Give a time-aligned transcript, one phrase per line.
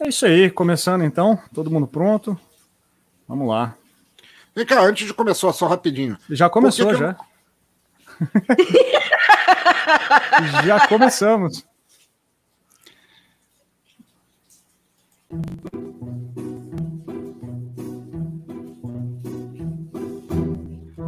[0.00, 2.38] É isso aí, começando então, todo mundo pronto?
[3.28, 3.74] Vamos lá.
[4.54, 6.16] Vem cá, antes de começar, só rapidinho.
[6.30, 7.16] Já começou, que que já.
[10.60, 10.64] Eu...
[10.64, 11.66] já começamos.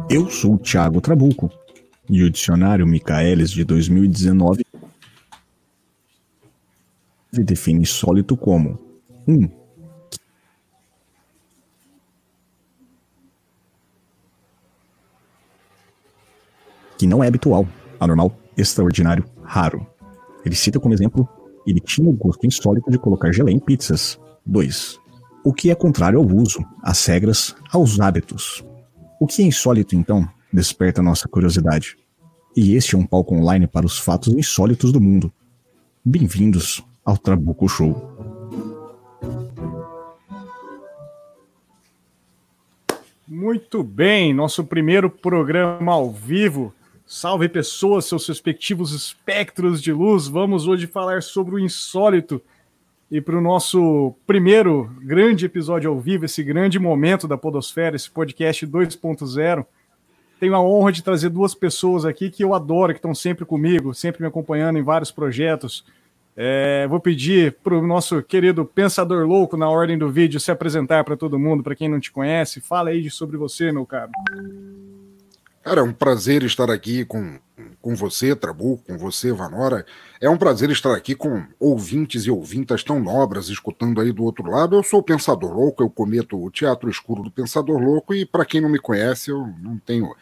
[0.09, 1.51] Eu sou o Thiago Trabuco
[2.09, 4.66] e o dicionário Michaelis de 2019
[7.43, 8.79] define sólito como
[9.27, 9.33] 1.
[9.33, 9.49] Um,
[16.97, 17.67] que não é habitual,
[17.99, 19.85] anormal, extraordinário, raro.
[20.43, 21.27] Ele cita como exemplo,
[21.65, 24.19] ele tinha o gosto insólito de colocar gelé em pizzas.
[24.45, 24.99] 2.
[25.43, 28.65] O que é contrário ao uso, às regras, aos hábitos.
[29.19, 31.97] O que é insólito, então, desperta nossa curiosidade.
[32.55, 35.31] E este é um palco online para os fatos insólitos do mundo.
[36.03, 37.95] Bem-vindos ao Trabuco Show.
[43.25, 46.73] Muito bem, nosso primeiro programa ao vivo.
[47.05, 50.27] Salve pessoas, seus respectivos espectros de luz.
[50.27, 52.41] Vamos hoje falar sobre o insólito.
[53.09, 58.11] E para o nosso primeiro grande episódio ao vivo, esse grande momento da Podosfera, esse
[58.11, 59.65] podcast 2.0,
[60.41, 63.93] tenho a honra de trazer duas pessoas aqui que eu adoro, que estão sempre comigo,
[63.93, 65.85] sempre me acompanhando em vários projetos.
[66.39, 71.03] É, vou pedir para o nosso querido Pensador Louco, na ordem do vídeo, se apresentar
[71.03, 72.61] para todo mundo, para quem não te conhece.
[72.61, 74.11] Fala aí sobre você, meu caro.
[75.63, 77.39] Cara, é um prazer estar aqui com,
[77.81, 79.83] com você, Trabu, com você, Vanora.
[80.21, 84.47] É um prazer estar aqui com ouvintes e ouvintas tão nobras escutando aí do outro
[84.47, 84.75] lado.
[84.75, 88.45] Eu sou o Pensador Louco, eu cometo o Teatro Escuro do Pensador Louco e para
[88.45, 90.15] quem não me conhece, eu não tenho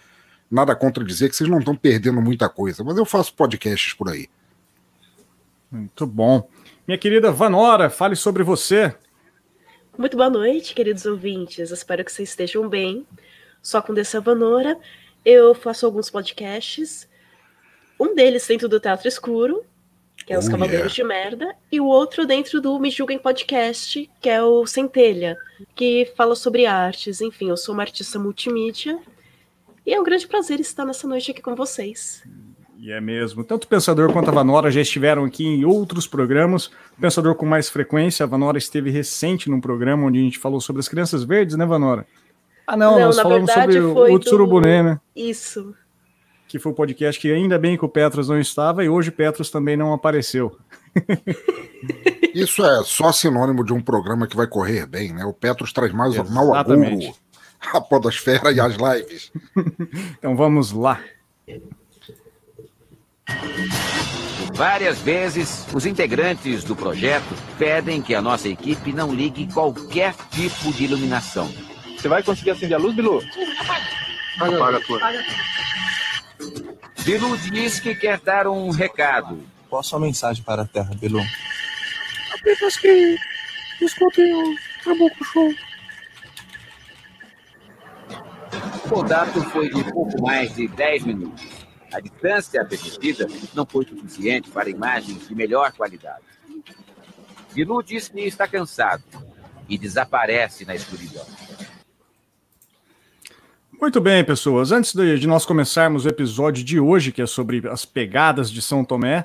[0.49, 4.07] nada contra dizer que vocês não estão perdendo muita coisa, mas eu faço podcasts por
[4.07, 4.29] aí.
[5.75, 6.49] Muito bom.
[6.87, 8.95] Minha querida Vanora, fale sobre você.
[9.97, 11.69] Muito boa noite, queridos ouvintes.
[11.69, 13.05] Espero que vocês estejam bem.
[13.61, 14.79] Só com dessa Vanora,
[15.25, 17.09] eu faço alguns podcasts.
[17.99, 19.65] Um deles dentro do Teatro Escuro,
[20.25, 20.95] que é Os oh, Cavaleiros yeah.
[20.95, 25.37] de Merda, e o outro dentro do Me Julguem Podcast, que é o Centelha,
[25.75, 27.19] que fala sobre artes.
[27.19, 28.97] Enfim, eu sou uma artista multimídia.
[29.85, 32.23] E é um grande prazer estar nessa noite aqui com vocês.
[32.77, 33.43] E é mesmo.
[33.43, 36.67] Tanto o Pensador quanto a Vanora já estiveram aqui em outros programas.
[36.97, 38.23] O Pensador com mais frequência.
[38.23, 41.65] A Vanora esteve recente num programa onde a gente falou sobre as crianças verdes, né,
[41.65, 42.05] Vanora?
[42.67, 44.89] Ah, não, não nós falamos sobre o Tsurubuné, do...
[44.89, 44.99] né?
[45.15, 45.73] Isso.
[46.47, 49.13] Que foi o podcast que ainda bem que o Petros não estava e hoje o
[49.13, 50.57] Petros também não apareceu.
[52.33, 55.23] Isso é só sinônimo de um programa que vai correr bem, né?
[55.25, 56.35] O Petros traz mais Exatamente.
[56.35, 57.15] mal agouro
[57.73, 59.31] a podosfera e as lives.
[60.17, 60.99] então vamos lá.
[64.53, 70.71] Várias vezes, os integrantes do projeto pedem que a nossa equipe não ligue qualquer tipo
[70.71, 71.53] de iluminação.
[71.97, 73.21] Você vai conseguir acender a luz, Bilu?
[74.37, 75.25] Apaga, apaga, apaga.
[77.03, 79.43] Bilu diz que quer dar um recado.
[79.69, 81.21] Qual a sua mensagem para a Terra, Bilu?
[82.33, 83.17] Apenas que
[83.81, 85.53] escutem o Trabuco Show.
[88.85, 91.54] O contato foi de pouco mais de 10 minutos.
[91.95, 96.25] A distância permitida não foi suficiente para imagens de melhor qualidade.
[97.53, 99.01] Bilu diz que está cansado
[99.69, 101.25] e desaparece na escuridão.
[103.79, 104.73] Muito bem, pessoas.
[104.73, 108.83] Antes de, nós começarmos o episódio de hoje, que é sobre as pegadas de São
[108.83, 109.23] Tomé,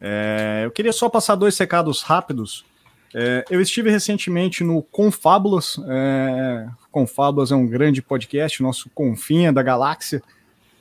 [0.00, 2.64] é, eu queria só passar dois recados rápidos.
[3.14, 5.76] É, eu estive recentemente no Confábulas.
[5.88, 10.20] É, Confábulas é um grande podcast, nosso Confinha da Galáxia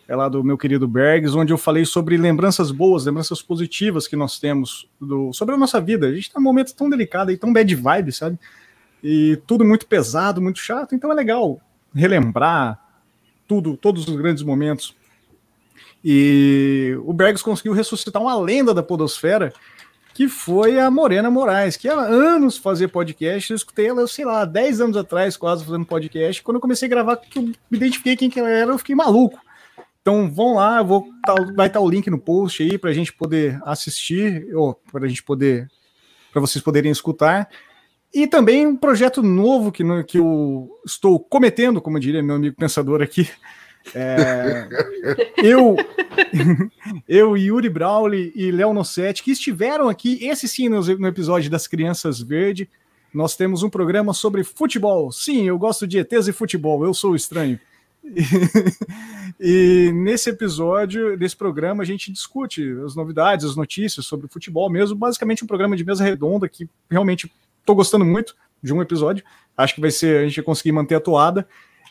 [0.09, 4.15] é lá do meu querido Bergs, onde eu falei sobre lembranças boas, lembranças positivas que
[4.15, 6.07] nós temos do, sobre a nossa vida.
[6.07, 8.39] A gente está num momento tão delicado e tão bad vibe, sabe?
[9.03, 11.61] E tudo muito pesado, muito chato, então é legal
[11.93, 12.83] relembrar
[13.47, 14.95] tudo, todos os grandes momentos.
[16.03, 19.53] E o Bergs conseguiu ressuscitar uma lenda da podosfera,
[20.15, 24.43] que foi a Morena Moraes, que há anos fazia podcast, eu escutei ela, sei lá,
[24.43, 26.41] 10 anos atrás, quase fazendo podcast.
[26.41, 28.95] Quando eu comecei a gravar, que eu me identifiquei quem que ela era, eu fiquei
[28.95, 29.39] maluco.
[30.09, 32.93] Então vão lá, vou, tá, vai estar tá o link no post aí para a
[32.93, 35.67] gente poder assistir, ou para a gente poder,
[36.31, 37.47] para vocês poderem escutar.
[38.11, 43.03] E também um projeto novo que, que eu estou cometendo, como diria meu amigo pensador
[43.03, 43.29] aqui.
[43.93, 44.67] É,
[45.43, 45.75] eu,
[47.07, 51.67] eu, Yuri Brawley e Léo Nossetti, que estiveram aqui, esse sim, no, no episódio das
[51.67, 52.67] Crianças Verde.
[53.13, 55.11] Nós temos um programa sobre futebol.
[55.11, 57.59] Sim, eu gosto de ETs e futebol, eu sou estranho.
[59.41, 64.97] E, nesse episódio, desse programa, a gente discute as novidades, as notícias sobre futebol mesmo,
[64.97, 67.31] basicamente um programa de mesa redonda que realmente
[67.65, 69.23] tô gostando muito de um episódio.
[69.55, 71.47] Acho que vai ser, a gente vai conseguir manter a toada.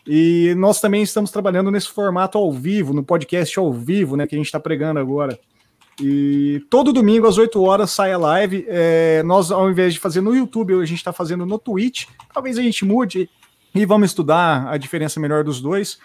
[0.07, 4.35] E nós também estamos trabalhando nesse formato ao vivo, no podcast ao vivo, né, que
[4.35, 5.39] a gente está pregando agora.
[6.01, 8.65] E todo domingo às 8 horas sai a live.
[8.69, 12.07] É, nós, ao invés de fazer no YouTube, a gente está fazendo no Twitch.
[12.33, 13.29] Talvez a gente mude
[13.75, 15.99] e vamos estudar a diferença melhor dos dois.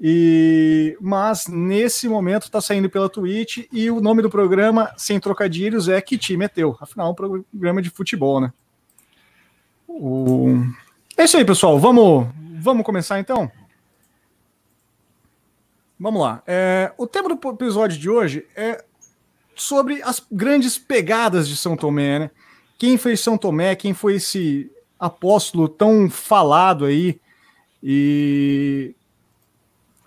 [0.00, 5.88] E mas nesse momento está saindo pela Twitch e o nome do programa, sem trocadilhos,
[5.88, 6.76] é Que Time é Teu.
[6.80, 8.52] Afinal, é um programa de futebol, né?
[9.88, 10.64] O...
[11.16, 11.78] É isso aí, pessoal.
[11.78, 12.26] Vamos,
[12.60, 13.50] vamos começar então?
[15.98, 16.42] Vamos lá.
[16.46, 18.84] É, o tema do episódio de hoje é
[19.54, 22.30] sobre as grandes pegadas de São Tomé, né?
[22.76, 23.76] Quem foi São Tomé?
[23.76, 27.20] Quem foi esse apóstolo tão falado aí?
[27.82, 28.94] E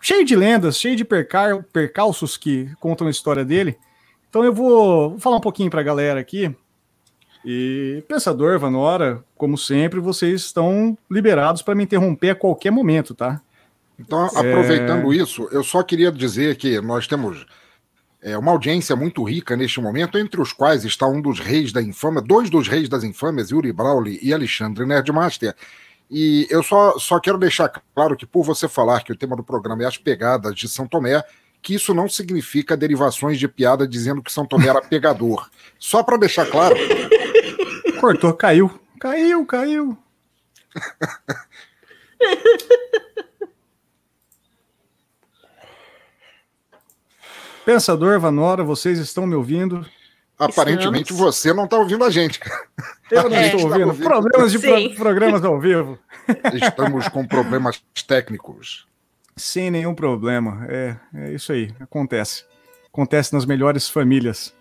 [0.01, 3.77] cheio de lendas, cheio de percal, percalços que contam a história dele.
[4.29, 6.55] Então eu vou, vou falar um pouquinho para a galera aqui.
[7.45, 13.41] E Pensador, Vanora, como sempre, vocês estão liberados para me interromper a qualquer momento, tá?
[13.99, 15.15] Então, aproveitando é...
[15.15, 17.45] isso, eu só queria dizer que nós temos
[18.21, 21.81] é, uma audiência muito rica neste momento, entre os quais está um dos reis da
[21.81, 25.55] infâmia, dois dos reis das infâmias, Yuri Brawley e Alexandre Nerdmaster,
[26.09, 29.43] e eu só, só quero deixar claro que, por você falar que o tema do
[29.43, 31.23] programa é as pegadas de São Tomé,
[31.61, 35.49] que isso não significa derivações de piada dizendo que São Tomé era pegador.
[35.77, 36.75] Só para deixar claro.
[37.99, 38.79] Cortou, caiu.
[38.99, 39.97] Caiu, caiu.
[47.67, 49.85] Pensador, Vanora, vocês estão me ouvindo?
[50.39, 51.35] Aparentemente Estamos.
[51.35, 52.39] você não está ouvindo a gente.
[53.11, 53.47] Eu não é.
[53.47, 53.87] estou ouvindo.
[53.87, 54.07] ouvindo.
[54.07, 55.99] Problemas de pro programas ao vivo.
[56.53, 58.87] Estamos com problemas técnicos.
[59.35, 60.65] Sem nenhum problema.
[60.69, 61.69] É, é isso aí.
[61.77, 62.45] Acontece.
[62.87, 64.53] Acontece nas melhores famílias.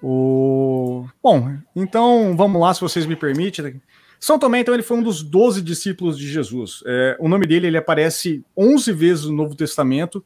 [0.00, 1.08] O...
[1.20, 3.82] Bom, então vamos lá, se vocês me permitem.
[4.20, 6.84] São Tomé, então, ele foi um dos doze discípulos de Jesus.
[6.86, 10.24] É, o nome dele ele aparece 11 vezes no Novo Testamento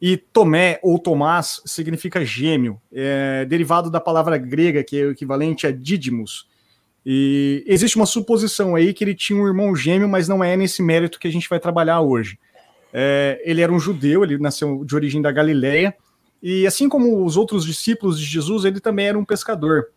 [0.00, 5.66] e Tomé ou Tomás significa gêmeo, é derivado da palavra grega que é o equivalente
[5.66, 6.46] a Dídimos.
[7.04, 10.82] E existe uma suposição aí que ele tinha um irmão gêmeo, mas não é nesse
[10.82, 12.38] mérito que a gente vai trabalhar hoje.
[12.92, 15.94] É, ele era um judeu, ele nasceu de origem da Galileia,
[16.42, 19.88] e assim como os outros discípulos de Jesus, ele também era um pescador.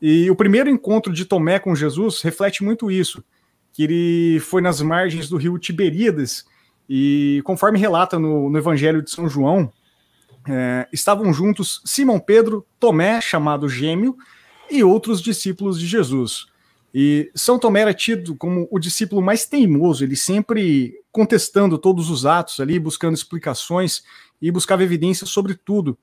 [0.00, 3.24] E o primeiro encontro de Tomé com Jesus reflete muito isso,
[3.72, 6.44] que ele foi nas margens do rio Tiberíades,
[6.92, 9.72] e conforme relata no, no Evangelho de São João,
[10.48, 14.16] é, estavam juntos Simão Pedro, Tomé, chamado Gêmeo,
[14.68, 16.46] e outros discípulos de Jesus.
[16.92, 22.26] E São Tomé era tido como o discípulo mais teimoso, ele sempre contestando todos os
[22.26, 24.02] atos ali, buscando explicações
[24.42, 25.96] e buscava evidências sobre tudo.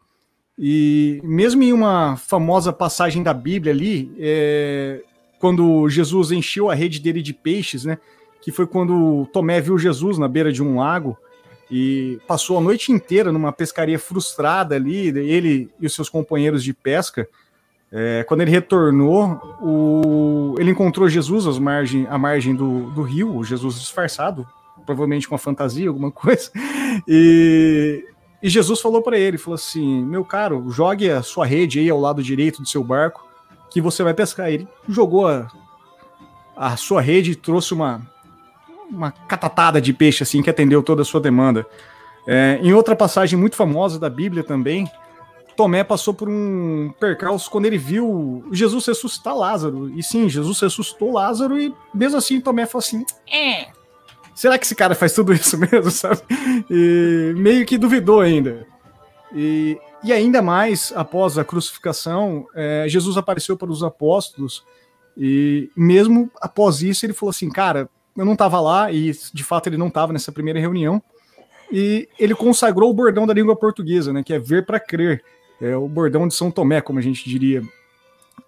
[0.57, 5.03] E mesmo em uma famosa passagem da Bíblia ali, é,
[5.37, 7.97] quando Jesus encheu a rede dele de peixes, né?
[8.41, 11.17] Que foi quando Tomé viu Jesus na beira de um lago
[11.69, 16.73] e passou a noite inteira numa pescaria frustrada ali, ele e os seus companheiros de
[16.73, 17.27] pesca.
[17.91, 23.35] É, quando ele retornou, o, ele encontrou Jesus às margem, à margem do, do rio,
[23.35, 24.47] o Jesus disfarçado,
[24.85, 26.51] provavelmente com uma fantasia, alguma coisa.
[27.07, 28.05] E,
[28.41, 31.99] e Jesus falou para ele, falou assim, meu caro, jogue a sua rede aí ao
[31.99, 33.25] lado direito do seu barco,
[33.69, 34.49] que você vai pescar.
[34.49, 35.47] Ele jogou a,
[36.55, 38.05] a sua rede e trouxe uma,
[38.89, 41.65] uma catatada de peixe assim que atendeu toda a sua demanda.
[42.27, 44.89] É, em outra passagem muito famosa da Bíblia também,
[45.55, 49.89] Tomé passou por um percalço quando ele viu Jesus ressuscitar Lázaro.
[49.97, 53.67] E sim, Jesus ressuscitou Lázaro e mesmo assim Tomé falou assim: é,
[54.35, 56.21] será que esse cara faz tudo isso mesmo, sabe?
[56.69, 58.67] E meio que duvidou ainda.
[59.33, 64.63] E, e ainda mais, após a crucificação, é, Jesus apareceu para os apóstolos
[65.17, 69.67] e mesmo após isso ele falou assim, cara, eu não estava lá, e de fato
[69.67, 71.01] ele não estava nessa primeira reunião,
[71.71, 75.23] e ele consagrou o bordão da língua portuguesa, né, que é ver para crer,
[75.61, 77.61] é o bordão de São Tomé, como a gente diria.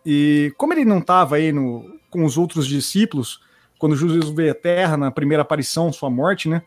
[0.06, 3.42] E como ele não estava aí no, com os outros discípulos,
[3.78, 6.64] quando Jesus veio à Terra, na primeira aparição, sua morte, né,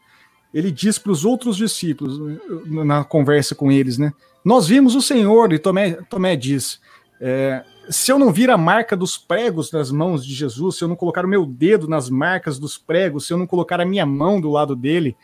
[0.54, 4.12] ele diz para os outros discípulos, na conversa com eles, né,
[4.44, 6.80] nós vimos o Senhor, e Tomé, Tomé diz,
[7.21, 10.88] é, se eu não vir a marca dos pregos nas mãos de Jesus, se eu
[10.88, 14.06] não colocar o meu dedo nas marcas dos pregos, se eu não colocar a minha
[14.06, 15.16] mão do lado dele,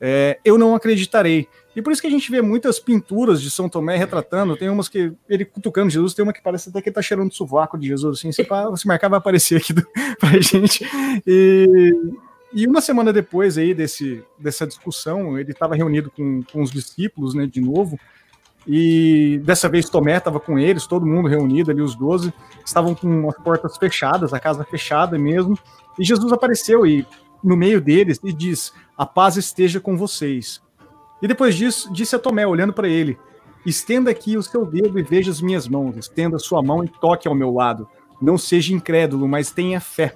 [0.00, 1.48] é, eu não acreditarei.
[1.74, 4.88] E por isso que a gente vê muitas pinturas de São Tomé retratando, tem umas
[4.88, 7.78] que ele cutucando Jesus, tem uma que parece até que ele tá cheirando o sovaco
[7.78, 8.46] de Jesus, assim, se,
[8.76, 9.82] se marcar vai aparecer aqui do,
[10.20, 10.86] pra gente.
[11.26, 11.92] E,
[12.52, 17.34] e uma semana depois aí desse, dessa discussão, ele estava reunido com, com os discípulos,
[17.34, 17.98] né, de novo,
[18.66, 22.32] E dessa vez Tomé estava com eles, todo mundo reunido ali, os 12,
[22.64, 25.58] estavam com as portas fechadas, a casa fechada mesmo.
[25.98, 27.06] E Jesus apareceu e
[27.42, 30.62] no meio deles e diz: A paz esteja com vocês.
[31.20, 33.18] E depois disso, disse a Tomé, olhando para ele:
[33.66, 35.96] Estenda aqui o seu dedo e veja as minhas mãos.
[35.96, 37.86] Estenda sua mão e toque ao meu lado.
[38.20, 40.14] Não seja incrédulo, mas tenha fé.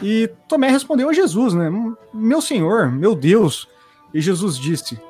[0.00, 1.70] E Tomé respondeu a Jesus, né?
[2.14, 3.68] Meu Senhor, meu Deus.
[4.14, 5.00] E Jesus disse: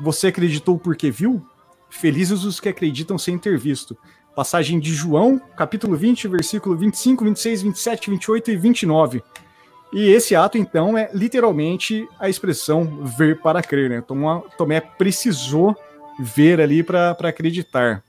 [0.00, 1.46] Você acreditou porque viu?
[1.88, 3.96] Felizes os que acreditam sem ter visto.
[4.34, 9.22] Passagem de João, capítulo 20, versículo 25, 26, 27, 28 e 29.
[9.92, 14.04] E esse ato, então, é literalmente a expressão ver para crer, né?
[14.58, 15.74] Tomé precisou
[16.18, 18.02] ver ali para acreditar.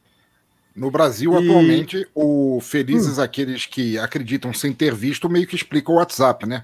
[0.76, 1.38] No Brasil, e...
[1.38, 3.22] atualmente, o Felizes hum.
[3.22, 6.64] aqueles que acreditam sem ter visto meio que explica o WhatsApp, né?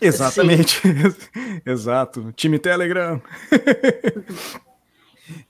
[0.00, 0.80] Exatamente.
[1.64, 2.32] Exato.
[2.34, 3.20] Time Telegram.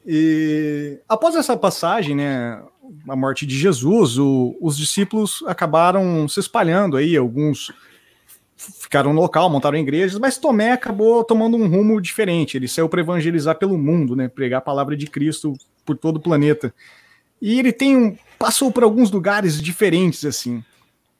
[0.06, 2.62] E após essa passagem, né,
[3.08, 7.72] a morte de Jesus, o, os discípulos acabaram se espalhando aí, alguns
[8.56, 12.56] ficaram no local, montaram igrejas, mas Tomé acabou tomando um rumo diferente.
[12.56, 16.20] Ele saiu para evangelizar pelo mundo, né, pregar a palavra de Cristo por todo o
[16.20, 16.72] planeta.
[17.40, 20.62] E ele tem um, passou por alguns lugares diferentes assim.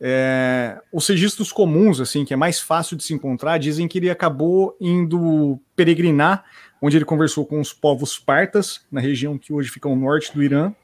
[0.05, 4.11] É, os registros comuns, assim, que é mais fácil de se encontrar, dizem que ele
[4.11, 6.45] acabou indo peregrinar
[6.83, 10.43] onde ele conversou com os povos partas, na região que hoje fica ao norte do
[10.43, 10.75] Irã,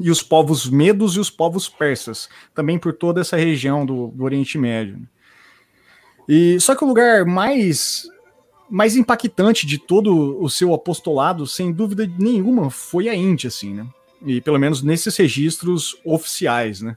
[0.00, 4.24] e os povos medos e os povos persas, também por toda essa região do, do
[4.24, 4.98] Oriente Médio.
[6.28, 8.08] E só que o lugar mais
[8.68, 13.84] mais impactante de todo o seu apostolado, sem dúvida nenhuma, foi a Índia, assim, né?
[14.24, 16.96] E pelo menos nesses registros oficiais, né?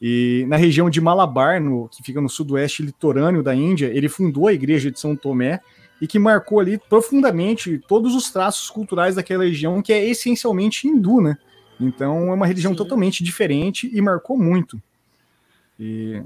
[0.00, 4.46] E na região de Malabar, no, que fica no sudoeste litorâneo da Índia, ele fundou
[4.46, 5.60] a igreja de São Tomé,
[6.00, 11.20] e que marcou ali profundamente todos os traços culturais daquela região, que é essencialmente hindu,
[11.20, 11.36] né?
[11.78, 12.78] Então é uma religião Sim.
[12.78, 14.80] totalmente diferente e marcou muito.
[15.78, 16.22] E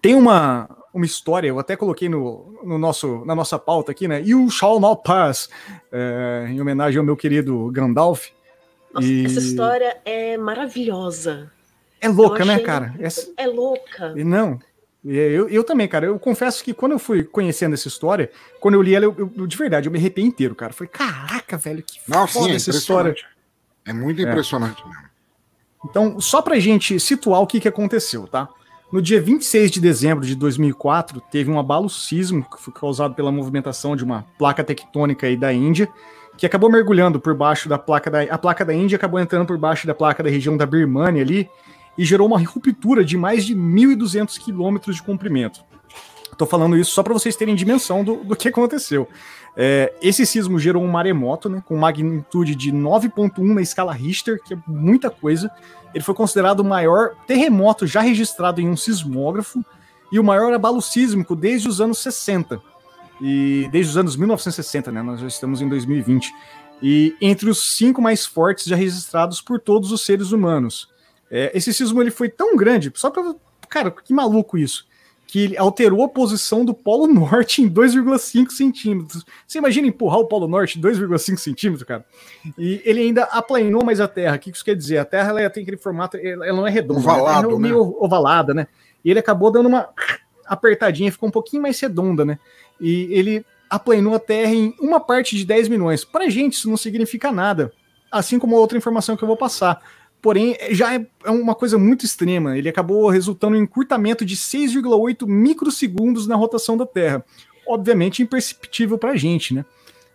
[0.00, 4.22] tem uma, uma história, eu até coloquei no, no nosso, na nossa pauta aqui, né?
[4.22, 5.48] You shall not pass,
[5.90, 8.28] é, em homenagem ao meu querido Gandalf.
[8.92, 9.24] Nossa, e...
[9.24, 11.50] essa história é maravilhosa.
[12.00, 12.94] É louca, né, cara?
[13.00, 13.32] Essa...
[13.36, 14.14] É louca.
[14.16, 14.60] E não,
[15.04, 16.06] eu, eu também, cara.
[16.06, 19.46] Eu confesso que quando eu fui conhecendo essa história, quando eu li ela, eu, eu
[19.46, 20.72] de verdade, eu me arrepiei inteiro, cara.
[20.72, 23.14] Falei, caraca, velho, que Não, foda sim, é essa história.
[23.84, 24.24] É muito é.
[24.24, 24.86] impressionante é.
[24.86, 25.08] mesmo.
[25.84, 28.48] Então, só pra gente situar o que, que aconteceu, tá?
[28.92, 33.30] No dia 26 de dezembro de 2004, teve um abalo sísmico que foi causado pela
[33.30, 35.88] movimentação de uma placa tectônica aí da Índia,
[36.36, 38.22] que acabou mergulhando por baixo da placa da...
[38.22, 41.48] A placa da Índia acabou entrando por baixo da placa da região da Birmania ali,
[41.98, 45.64] e gerou uma ruptura de mais de 1.200 quilômetros de comprimento.
[46.32, 49.08] Estou falando isso só para vocês terem dimensão do, do que aconteceu.
[49.56, 54.54] É, esse sismo gerou um maremoto, né, com magnitude de 9.1 na escala Richter, que
[54.54, 55.50] é muita coisa.
[55.92, 59.64] Ele foi considerado o maior terremoto já registrado em um sismógrafo
[60.12, 62.62] e o maior abalo sísmico desde os anos 60.
[63.20, 65.02] E desde os anos 1960, né?
[65.02, 66.32] Nós já estamos em 2020.
[66.80, 70.88] E entre os cinco mais fortes já registrados por todos os seres humanos.
[71.30, 73.34] É, esse sismo ele foi tão grande, só para
[73.68, 74.86] Cara, que maluco isso.
[75.26, 79.24] Que ele alterou a posição do Polo Norte em 2,5 centímetros.
[79.46, 82.04] Você imagina empurrar o Polo Norte em 2,5 centímetros, cara?
[82.56, 84.36] E ele ainda aplanou mais a Terra.
[84.36, 84.98] O que isso quer dizer?
[84.98, 87.92] A Terra ela tem aquele formato, ela não é redonda, Ovalado, ela é meio né?
[87.98, 88.66] ovalada, né?
[89.04, 89.90] E ele acabou dando uma
[90.46, 92.38] apertadinha, ficou um pouquinho mais redonda, né?
[92.80, 96.06] E ele aplanou a Terra em uma parte de 10 milhões.
[96.06, 97.70] Pra gente isso não significa nada.
[98.10, 99.82] Assim como outra informação que eu vou passar
[100.20, 102.56] porém já é, é, uma coisa muito extrema.
[102.56, 107.24] Ele acabou resultando em um encurtamento de 6,8 microsegundos na rotação da Terra.
[107.66, 109.64] Obviamente imperceptível para a gente, né?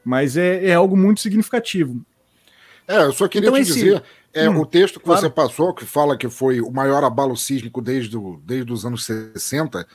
[0.04, 2.02] Mas é, é, algo muito significativo.
[2.88, 3.74] É, eu só queria então, te esse...
[3.74, 5.22] dizer, é, hum, o texto que claro.
[5.22, 9.06] você passou, que fala que foi o maior abalo sísmico desde, o, desde os anos
[9.06, 9.88] 60,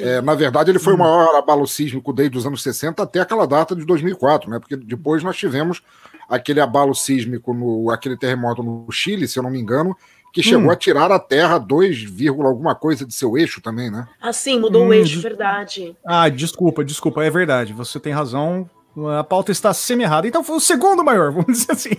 [0.00, 0.96] é, na verdade, ele foi hum.
[0.96, 4.58] o maior abalo sísmico desde os anos 60 até aquela data de 2004, né?
[4.58, 5.82] Porque depois nós tivemos
[6.28, 9.96] aquele abalo sísmico, no, aquele terremoto no Chile, se eu não me engano,
[10.32, 10.70] que chegou hum.
[10.70, 12.06] a tirar a Terra 2,
[12.38, 14.06] alguma coisa de seu eixo também, né?
[14.20, 15.96] Ah, sim, mudou hum, o eixo, verdade.
[16.06, 17.72] Ah, desculpa, desculpa, é verdade.
[17.72, 18.68] Você tem razão.
[19.16, 20.26] A pauta está semi-errada.
[20.26, 21.90] Então foi o segundo maior, vamos dizer assim.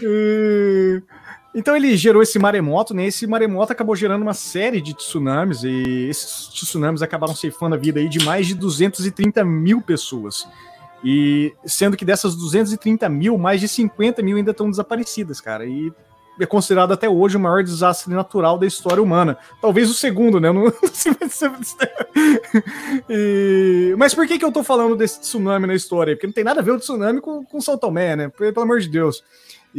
[1.58, 3.06] então ele gerou esse maremoto, né?
[3.06, 7.98] Esse maremoto acabou gerando uma série de tsunamis, e esses tsunamis acabaram ceifando a vida
[7.98, 10.46] aí de mais de 230 mil pessoas.
[11.04, 15.66] E sendo que dessas 230 mil, mais de 50 mil ainda estão desaparecidas, cara.
[15.66, 15.92] E
[16.40, 19.36] é considerado até hoje o maior desastre natural da história humana.
[19.60, 20.50] Talvez o segundo, né?
[20.52, 21.12] Não sei
[23.08, 23.94] e...
[23.98, 26.14] Mas por que, que eu tô falando desse tsunami na história?
[26.14, 28.28] Porque não tem nada a ver o tsunami com, com São Tomé, né?
[28.28, 29.24] Pelo amor de Deus.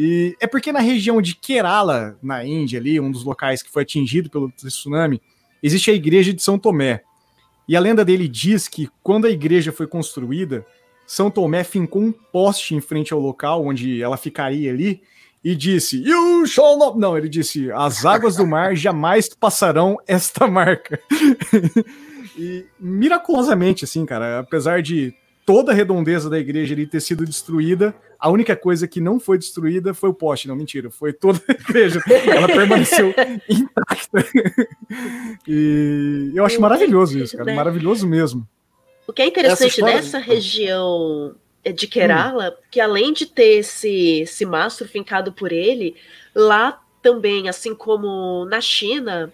[0.01, 3.84] E é porque na região de Kerala, na Índia, ali, um dos locais que foi
[3.84, 5.22] atingido pelo tsunami,
[5.62, 7.01] existe a igreja de São Tomé.
[7.68, 10.65] E a lenda dele diz que quando a igreja foi construída,
[11.06, 15.01] São Tomé fincou um poste em frente ao local onde ela ficaria ali
[15.44, 16.98] e disse: You shall not.
[16.98, 20.98] Não, ele disse: As águas do mar jamais passarão esta marca.
[22.39, 25.13] e miraculosamente, assim, cara, apesar de
[25.50, 29.36] toda a redondeza da igreja ali ter sido destruída, a única coisa que não foi
[29.36, 30.48] destruída foi o poste.
[30.48, 32.00] Não, mentira, foi toda a igreja.
[32.08, 33.12] Ela permaneceu
[33.50, 34.27] intacta.
[35.48, 38.48] e eu acho maravilhoso isso, cara, maravilhoso mesmo.
[39.08, 41.34] O que é interessante nessa região
[41.75, 42.63] de Kerala, hum.
[42.70, 45.96] que além de ter esse, esse mastro fincado por ele,
[46.36, 49.34] lá também, assim como na China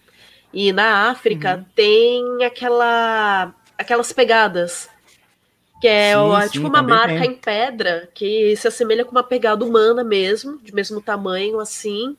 [0.54, 1.66] e na África, uhum.
[1.76, 4.95] tem aquela, aquelas pegadas.
[5.82, 7.32] Que é sim, o, sim, tipo uma marca tem.
[7.32, 12.16] em pedra que se assemelha com uma pegada humana mesmo, de mesmo tamanho, assim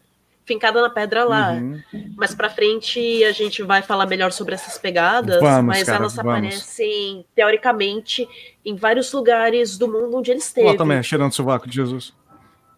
[0.47, 1.53] fincada na pedra lá.
[1.53, 1.83] Uhum.
[2.17, 6.15] Mas para frente a gente vai falar melhor sobre essas pegadas, vamos, mas cara, elas
[6.15, 6.33] vamos.
[6.33, 8.27] aparecem teoricamente
[8.65, 10.69] em vários lugares do mundo onde eles esteve.
[10.69, 12.15] Lá também, cheirando o sovaco de Jesus.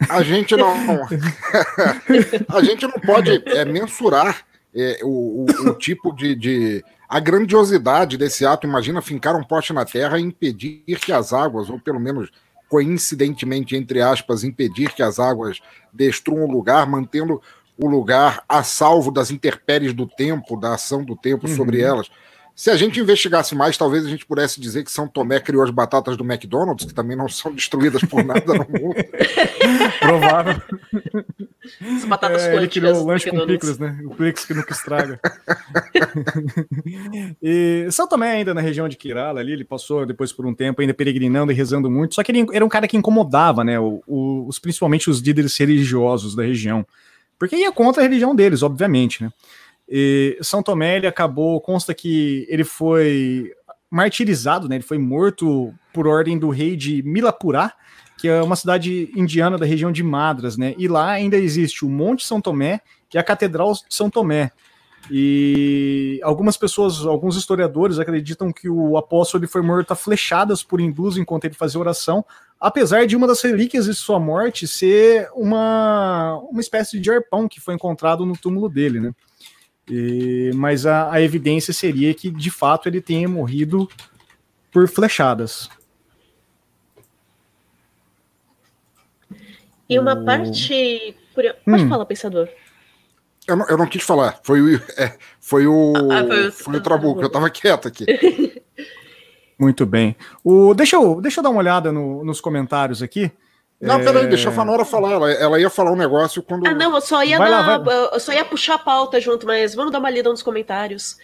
[0.09, 0.73] A gente não,
[2.49, 8.17] a gente não pode é, mensurar é, o, o, o, tipo de, de a grandiosidade
[8.17, 8.67] desse ato.
[8.67, 12.31] Imagina fincar um poste na terra e impedir que as águas, ou pelo menos
[12.69, 15.59] coincidentemente, entre aspas, impedir que as águas
[15.93, 17.41] destruam o lugar, mantendo
[17.79, 21.57] o lugar a salvo das intempéries do tempo, da ação do tempo uhum.
[21.57, 22.11] sobre elas.
[22.59, 25.71] Se a gente investigasse mais, talvez a gente pudesse dizer que São Tomé criou as
[25.71, 28.97] batatas do McDonald's, que também não são destruídas por nada no mundo.
[30.01, 30.61] Provável.
[31.97, 34.01] As batatas é, Ele criou o lanche com picles, né?
[34.05, 35.21] O picles que nunca estraga.
[37.41, 40.81] e São Tomé, ainda na região de Kerala, ali, ele passou depois por um tempo
[40.81, 43.79] ainda peregrinando e rezando muito, só que ele era um cara que incomodava, né?
[43.79, 46.85] O, o, os, principalmente os líderes religiosos da região.
[47.39, 49.31] Porque ia contra a religião deles, obviamente, né?
[49.89, 53.53] E São Tomé ele acabou, consta que ele foi
[53.91, 54.77] martirizado, né?
[54.77, 57.73] Ele foi morto por ordem do rei de Milapurá,
[58.19, 60.75] que é uma cidade indiana da região de Madras, né?
[60.77, 62.81] E lá ainda existe o Monte São Tomé
[63.15, 64.51] e a Catedral de São Tomé.
[65.11, 70.81] E algumas pessoas, alguns historiadores acreditam que o apóstolo ele foi morto a flechadas por
[70.81, 72.23] hindus enquanto ele fazia oração,
[72.61, 77.61] apesar de uma das relíquias de sua morte ser uma, uma espécie de arpão que
[77.61, 79.15] foi encontrado no túmulo dele, né?
[79.89, 83.89] E, mas a, a evidência seria que de fato ele tenha morrido
[84.71, 85.69] por flechadas.
[89.89, 90.25] E uma o...
[90.25, 91.17] parte.
[91.35, 91.89] Pode hum.
[91.89, 92.49] falar, pensador.
[93.47, 94.39] Eu não, eu não quis falar.
[94.43, 97.23] Foi o, é, foi o, ah, foi o, foi o Trabuco.
[97.23, 98.05] Eu tava quieto aqui.
[99.59, 100.15] Muito bem.
[100.45, 103.33] O, deixa, eu, deixa eu dar uma olhada no, nos comentários aqui.
[103.81, 104.05] Não, é...
[104.05, 105.13] peraí, deixa a Fanora falar.
[105.13, 106.67] Ela, ela, ia falar um negócio quando.
[106.67, 109.75] Ah, não, eu só ia, dar, lá, eu só ia puxar a pauta junto, mas
[109.75, 111.17] vamos dar uma lida nos comentários.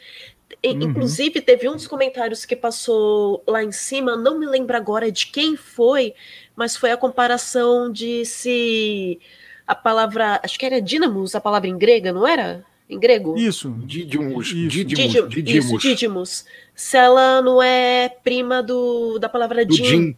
[0.63, 0.83] E, uhum.
[0.83, 5.27] Inclusive, teve um dos comentários que passou lá em cima, não me lembro agora de
[5.27, 6.15] quem foi,
[6.55, 9.19] mas foi a comparação de se
[9.67, 10.41] a palavra.
[10.43, 12.65] Acho que era dínamos, a palavra em grega, não era?
[12.89, 13.37] Em grego?
[13.37, 13.71] Isso.
[13.85, 14.49] Didymus.
[14.49, 15.29] Didymus.
[15.29, 15.83] Didymus.
[15.83, 16.45] Didymus.
[16.75, 20.15] Se ela não é prima do, da palavra din.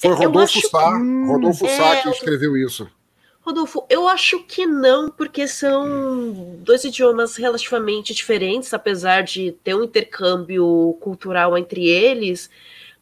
[0.00, 1.26] Foi Rodolfo Sá, que...
[1.26, 2.88] Rodolfo é, Sá que escreveu isso.
[3.42, 9.84] Rodolfo, eu acho que não, porque são dois idiomas relativamente diferentes, apesar de ter um
[9.84, 12.48] intercâmbio cultural entre eles.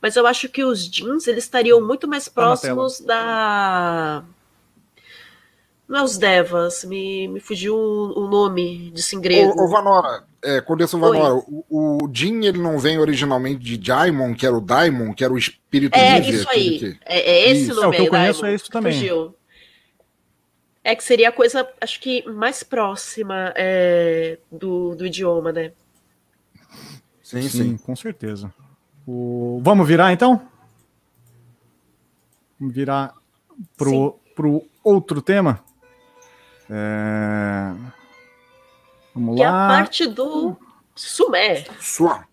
[0.00, 4.24] Mas eu acho que os jeans eles estariam muito mais tá próximos da
[5.88, 9.58] não é os Devas, me, me fugiu o, nome de em grego.
[9.58, 11.64] Ô, ô Vanora, é, Condessa Vanora, o,
[12.04, 15.38] o Jin ele não vem originalmente de Daimon, que era o Daimon, que era o
[15.38, 16.36] espírito é, livre?
[16.36, 16.98] Isso aí, que...
[17.04, 17.74] é, é esse isso.
[17.74, 18.92] nome é, o que eu conheço Daimon, é isso também.
[18.92, 19.34] Fugiu.
[20.84, 25.72] É que seria a coisa, acho que mais próxima é, do, do idioma, né?
[27.22, 28.52] Sim, sim, sim, com certeza.
[29.06, 29.60] O...
[29.62, 30.48] Vamos virar então?
[32.58, 33.12] Vamos virar
[33.76, 35.62] pro, pro outro tema?
[36.70, 37.97] É...
[39.18, 39.48] Vamos que lá.
[39.48, 40.56] é a parte do
[40.94, 41.64] Sumé.
[41.80, 42.24] Sua.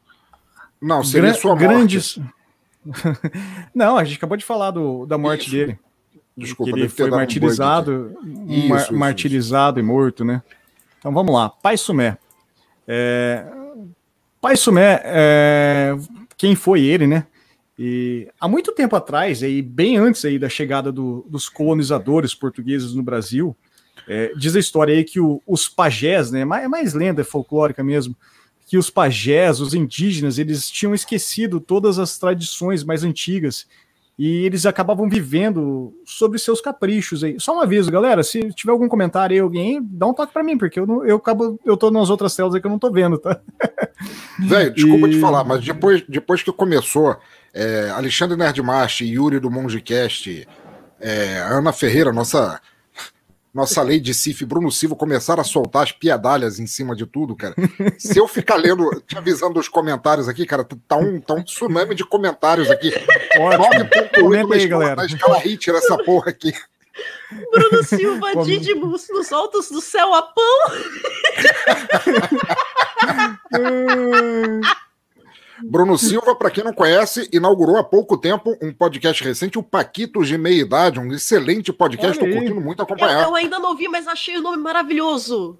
[0.82, 2.20] Não, seria Gra sua grandes...
[3.74, 5.52] Não, a gente acabou de falar do, da morte isso.
[5.52, 5.80] dele.
[6.38, 10.44] Desculpa, que ele foi martirizado, um isso, mar isso, martirizado e morto, né?
[11.00, 11.50] Então vamos lá.
[11.50, 12.18] Pai Sumé.
[12.88, 13.46] É...
[14.42, 15.96] Pai Sumé, é...
[16.38, 17.26] quem foi ele, né?
[17.80, 22.94] E há muito tempo atrás, aí, bem antes aí da chegada do, dos colonizadores portugueses
[22.94, 23.56] no Brasil,
[24.08, 27.24] É, diz a história aí que o, os pajés, né, é mais, é mais lenda
[27.24, 28.16] folclórica mesmo,
[28.68, 33.68] que os pajés, os indígenas, eles tinham esquecido todas as tradições mais antigas
[34.18, 37.36] e eles acabavam vivendo sobre seus caprichos aí.
[37.38, 40.58] Só um aviso, galera, se tiver algum comentário aí, alguém, dá um toque para mim,
[40.58, 42.90] porque eu, não, eu acabo, eu tô nas outras telas aí que eu não tô
[42.90, 43.40] vendo, tá?
[44.40, 45.12] Velho, desculpa e...
[45.12, 47.18] te falar, mas depois, depois que começou,
[47.54, 50.48] é, Alexandre Nerdmaster, Yuri do Mongecast,
[51.00, 52.62] é, Ana Ferreira, nossa
[53.56, 57.34] nossa lei de Cif Bruno Silva começaram a soltar as piadalhas em cima de tudo,
[57.38, 57.56] cara.
[57.98, 61.96] Se eu ficar lendo, te avisando os comentários aqui, cara, tá um, tá um tsunami
[61.96, 62.92] de comentários aqui.
[64.20, 64.98] Comenta aí, galera.
[64.98, 66.54] Na escala hit essa porra aqui.
[67.52, 70.44] Bruno Silva, Didibus, nos altos do céu a pão.
[75.70, 80.28] Bruno Silva, para quem não conhece, inaugurou há pouco tempo um podcast recente, o Paquitos
[80.28, 83.24] de Meia Idade, um excelente podcast, estou curtindo muito acompanhar.
[83.24, 85.60] Eu, eu, ainda não vi, mas achei o nome maravilhoso.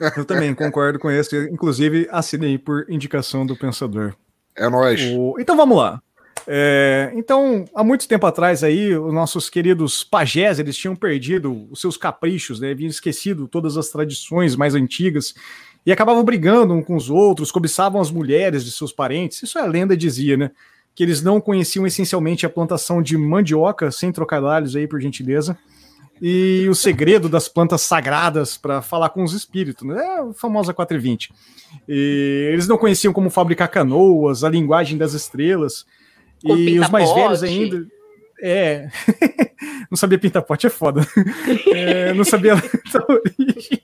[0.16, 4.14] Eu também concordo com isso, inclusive assinei por indicação do Pensador.
[4.56, 5.00] É nóis.
[5.14, 5.36] O...
[5.38, 6.00] Então vamos lá.
[6.46, 11.80] É, então, há muito tempo atrás aí, os nossos queridos pajés, eles tinham perdido os
[11.80, 12.70] seus caprichos, né?
[12.70, 15.34] haviam esquecido todas as tradições mais antigas
[15.90, 19.42] e acabavam brigando um com os outros, cobiçavam as mulheres de seus parentes.
[19.42, 20.52] Isso a lenda dizia, né?
[20.94, 25.58] Que eles não conheciam essencialmente a plantação de mandioca, sem trocadilhos aí, por gentileza,
[26.22, 30.00] e o segredo das plantas sagradas para falar com os espíritos, né?
[30.00, 31.32] É a famosa 420.
[31.88, 35.84] E eles não conheciam como fabricar canoas, a linguagem das estrelas.
[36.40, 37.84] Com e os mais velhos ainda.
[38.42, 38.88] É.
[39.90, 41.00] não sabia pintar pote, é foda.
[41.72, 42.54] É, não sabia
[43.08, 43.82] origem.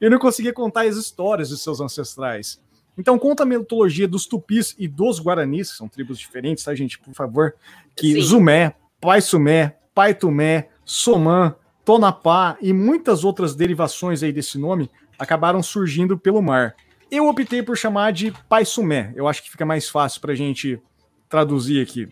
[0.00, 2.60] Eu não conseguia contar as histórias de seus ancestrais.
[2.96, 6.98] Então, conta a mitologia dos tupis e dos guaranis, que são tribos diferentes, tá, gente?
[6.98, 7.54] Por favor.
[7.94, 8.20] Que Sim.
[8.20, 15.62] Zumé, Pai Sumé, Pai Tumé, Somã, Tonapá e muitas outras derivações aí desse nome acabaram
[15.62, 16.74] surgindo pelo mar.
[17.10, 19.12] Eu optei por chamar de Pai Sumé.
[19.14, 20.80] Eu acho que fica mais fácil para a gente
[21.28, 22.08] traduzir aqui.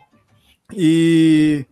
[0.73, 1.67] E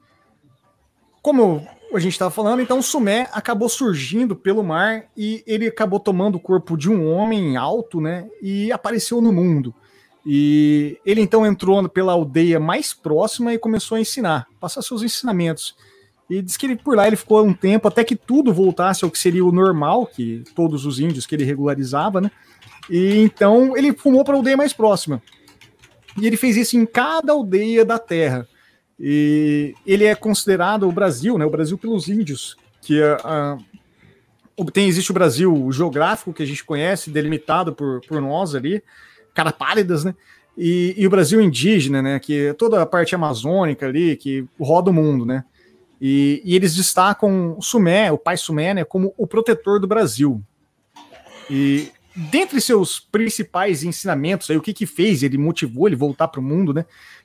[1.25, 6.35] como a gente estava falando, então Sumé acabou surgindo pelo mar e ele acabou tomando
[6.35, 8.29] o corpo de um homem alto, né?
[8.43, 9.75] E apareceu no mundo.
[10.27, 15.75] E ele então entrou pela aldeia mais próxima e começou a ensinar, passar seus ensinamentos.
[16.29, 19.11] E diz que ele, por lá ele ficou um tempo até que tudo voltasse ao
[19.11, 22.31] que seria o normal, que todos os índios que ele regularizava, né?
[22.91, 25.23] E então ele fumou para a aldeia mais próxima.
[26.21, 28.47] E ele fez isso em cada aldeia da terra.
[28.99, 31.45] E ele é considerado o Brasil, né?
[31.45, 33.17] O Brasil pelos índios, que é,
[34.73, 38.83] tem existe o Brasil geográfico que a gente conhece, delimitado por, por nós ali,
[39.35, 40.15] cara pálidas, né?
[40.57, 42.21] E, e, o Brasil indígena, né?
[42.21, 45.45] Que é toda a parte amazônica ali, que roda o mundo, né?
[46.01, 50.43] E, e eles destacam o Sumé, o pai Sumé, né, como o protetor do Brasil.
[51.51, 56.41] E dentre seus principais ensinamentos, aí, o que que fez ele motivou ele voltar para
[56.41, 56.85] o mundo, né?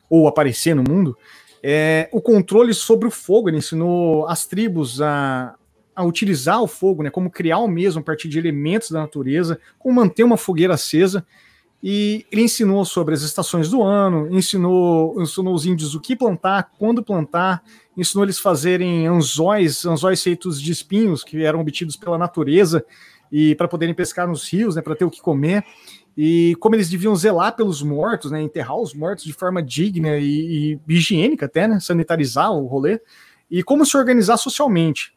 [0.10, 1.18] Ou aparecer no mundo,
[1.64, 5.56] é, o controle sobre o fogo, ele ensinou as tribos a,
[5.96, 9.60] a utilizar o fogo, né, como criar o mesmo a partir de elementos da natureza,
[9.78, 11.26] como manter uma fogueira acesa.
[11.82, 16.72] E ele ensinou sobre as estações do ano, ensinou, ensinou os índios o que plantar,
[16.78, 17.64] quando plantar,
[17.96, 22.86] ensinou eles fazerem anzóis, anzóis feitos de espinhos que eram obtidos pela natureza
[23.32, 25.64] e para poderem pescar nos rios, né, para ter o que comer
[26.22, 30.74] e como eles deviam zelar pelos mortos, né, enterrar os mortos de forma digna e,
[30.74, 33.00] e higiênica até, né, sanitarizar o rolê,
[33.50, 35.14] e como se organizar socialmente.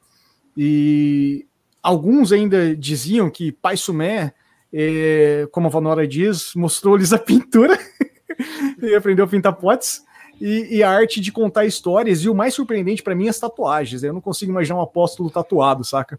[0.56, 1.44] E
[1.82, 4.32] alguns ainda diziam que Pai Sumé,
[4.72, 7.76] é, como a Vanora diz, mostrou-lhes a pintura
[8.80, 10.04] e aprendeu a pintar potes.
[10.40, 14.04] E, e, a arte de contar histórias, e o mais surpreendente para mim, as tatuagens.
[14.04, 16.16] Eu não consigo imaginar um apóstolo tatuado, saca?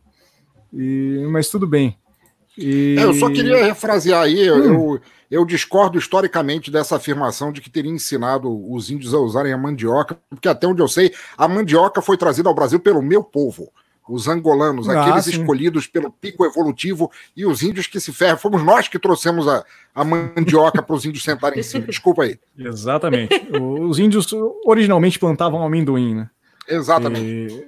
[0.73, 1.97] E, mas tudo bem.
[2.57, 2.95] E...
[2.99, 4.55] É, eu só queria refrasear aí, hum.
[4.55, 9.57] eu, eu discordo historicamente dessa afirmação de que teria ensinado os índios a usarem a
[9.57, 13.71] mandioca, porque até onde eu sei, a mandioca foi trazida ao Brasil pelo meu povo,
[14.07, 15.31] os angolanos, ah, aqueles sim.
[15.31, 19.65] escolhidos pelo pico evolutivo, e os índios que se ferram, fomos nós que trouxemos a,
[19.95, 21.87] a mandioca para os índios sentarem em cima.
[21.87, 22.37] Desculpa aí.
[22.57, 23.47] Exatamente.
[23.59, 24.27] os índios
[24.65, 26.29] originalmente plantavam amendoim, né?
[26.67, 27.53] Exatamente.
[27.53, 27.65] E,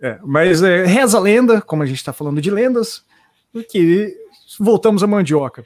[0.00, 3.02] é, mas é, reza a lenda, como a gente está falando de lendas,
[3.70, 4.14] que
[4.58, 5.64] voltamos à mandioca.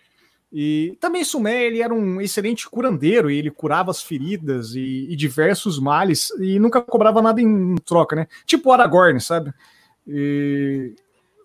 [0.52, 5.78] E também Sumé ele era um excelente curandeiro, ele curava as feridas e, e, diversos
[5.78, 8.26] males, e nunca cobrava nada em troca, né?
[8.44, 9.52] Tipo Aragorn, sabe?
[10.06, 10.94] E...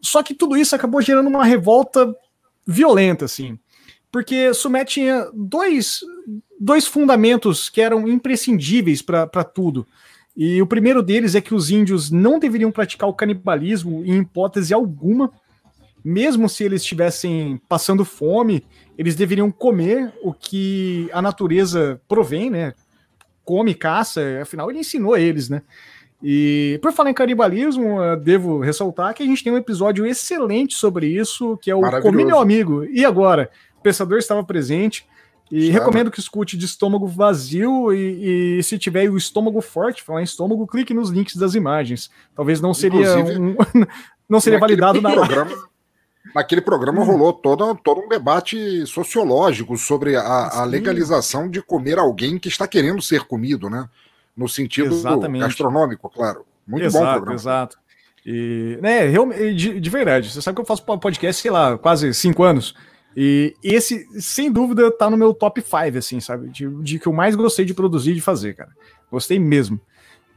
[0.01, 2.13] Só que tudo isso acabou gerando uma revolta
[2.65, 3.57] violenta, assim.
[4.11, 6.01] Porque Sumé tinha dois,
[6.59, 9.87] dois fundamentos que eram imprescindíveis para tudo.
[10.35, 14.73] E o primeiro deles é que os índios não deveriam praticar o canibalismo em hipótese
[14.73, 15.31] alguma,
[16.07, 18.63] mesmo se eles estivessem passando fome,
[18.97, 22.73] eles deveriam comer o que a natureza provém, né?
[23.43, 25.61] Come, caça, afinal ele ensinou eles, né?
[26.23, 31.07] E por falar em canibalismo, devo ressaltar que a gente tem um episódio excelente sobre
[31.07, 32.85] isso, que é o Come Meu Amigo.
[32.85, 33.51] E agora?
[33.77, 35.05] O pensador estava presente.
[35.51, 40.21] E recomendo que escute de estômago vazio e, e, se tiver o estômago forte, falar
[40.21, 42.09] em estômago, clique nos links das imagens.
[42.35, 43.55] Talvez não seria um,
[44.27, 45.51] não seria validado na programa.
[46.35, 52.37] Naquele programa rolou todo, todo um debate sociológico sobre a, a legalização de comer alguém
[52.37, 53.87] que está querendo ser comido, né?
[54.37, 55.41] no sentido Exatamente.
[55.41, 56.45] gastronômico, claro.
[56.65, 57.35] Muito exato, bom programa.
[57.35, 57.77] Exato.
[58.23, 59.07] E, né,
[59.53, 62.75] de, de, verdade, você sabe que eu faço podcast, sei lá, quase cinco anos.
[63.15, 66.49] E esse, sem dúvida, tá no meu top 5, assim, sabe?
[66.49, 68.69] De, de, que eu mais gostei de produzir e de fazer, cara.
[69.09, 69.79] Gostei mesmo.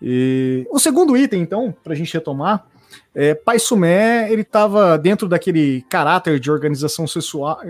[0.00, 2.66] E o segundo item, então, pra gente retomar,
[3.14, 7.60] é, Pai Sumé, ele tava dentro daquele caráter de organização sexual,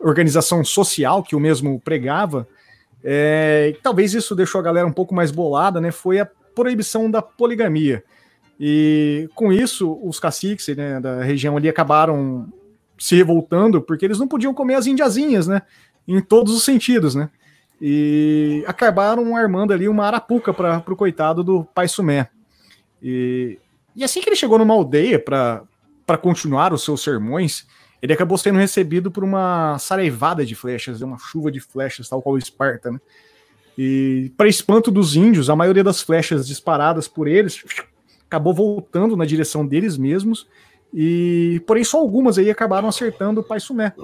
[0.00, 2.46] organização social que o mesmo pregava,
[3.04, 5.90] é, talvez isso deixou a galera um pouco mais bolada, né?
[5.90, 8.04] Foi a proibição da poligamia.
[8.60, 12.52] E com isso, os caciques né, da região ali acabaram
[12.98, 15.62] se revoltando porque eles não podiam comer as indiazinhas, né?
[16.06, 17.28] Em todos os sentidos, né?
[17.80, 22.28] E acabaram armando ali uma arapuca para o coitado do pai Sumé.
[23.02, 23.58] E,
[23.94, 27.66] e assim que ele chegou numa aldeia para continuar os seus sermões,
[28.00, 32.36] ele acabou sendo recebido por uma saraivada de flechas, uma chuva de flechas, tal qual
[32.36, 33.00] Esparta, né?
[33.78, 37.62] E para espanto dos índios, a maioria das flechas disparadas por eles
[38.26, 40.46] acabou voltando na direção deles mesmos,
[40.92, 43.94] e porém só algumas aí acabaram acertando o Pai Sumé.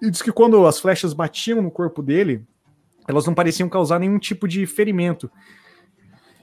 [0.00, 2.42] E diz que quando as flechas batiam no corpo dele,
[3.06, 5.30] elas não pareciam causar nenhum tipo de ferimento.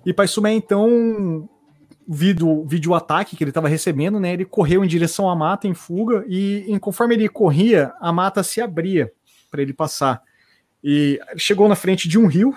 [0.05, 1.49] E Pai Sumé então
[2.07, 4.33] vídeo, vídeo ataque que ele estava recebendo, né?
[4.33, 8.61] Ele correu em direção à mata em fuga e conforme ele corria, a mata se
[8.61, 9.11] abria
[9.51, 10.21] para ele passar.
[10.83, 12.55] E chegou na frente de um rio.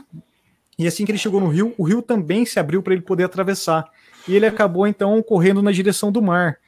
[0.79, 3.25] E assim que ele chegou no rio, o rio também se abriu para ele poder
[3.25, 3.85] atravessar.
[4.29, 6.59] E ele acabou então correndo na direção do mar.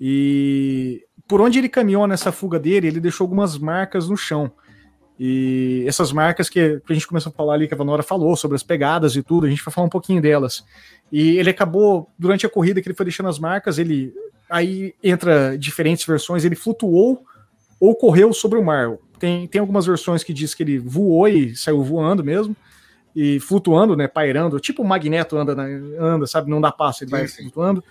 [0.00, 4.50] E por onde ele caminhou nessa fuga dele, ele deixou algumas marcas no chão.
[5.18, 8.56] E essas marcas que a gente começou a falar ali, que a Vanora falou sobre
[8.56, 10.64] as pegadas e tudo, a gente vai falar um pouquinho delas.
[11.10, 14.12] E ele acabou, durante a corrida que ele foi deixando as marcas, ele
[14.50, 17.24] aí entra diferentes versões, ele flutuou
[17.78, 18.96] ou correu sobre o mar.
[19.18, 22.56] Tem, tem algumas versões que diz que ele voou e saiu voando mesmo,
[23.14, 25.52] e flutuando, né, pairando, tipo o Magneto anda,
[26.00, 27.42] anda sabe, não dá passo, ele vai sim.
[27.42, 27.82] flutuando.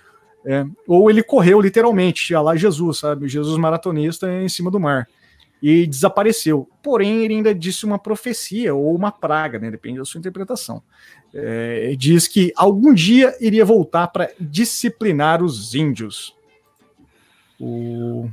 [0.45, 5.07] É, ou ele correu literalmente, lá Jesus, sabe, Jesus maratonista em cima do mar
[5.63, 6.69] e desapareceu.
[6.81, 9.71] Porém, ele ainda disse uma profecia ou uma praga, né?
[9.71, 10.83] Depende da sua interpretação.
[11.33, 16.35] É, diz que algum dia iria voltar para disciplinar os índios.
[17.57, 18.29] O...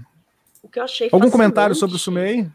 [0.60, 2.48] o que eu achei Algum comentário sobre o Sumei?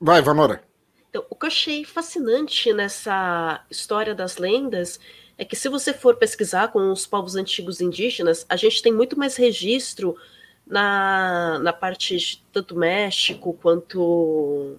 [0.00, 0.62] Vai, Vanora.
[1.10, 4.98] Então, o que eu achei fascinante nessa história das lendas
[5.36, 9.18] é que se você for pesquisar com os povos antigos indígenas, a gente tem muito
[9.18, 10.16] mais registro
[10.66, 14.76] na, na parte de tanto México quanto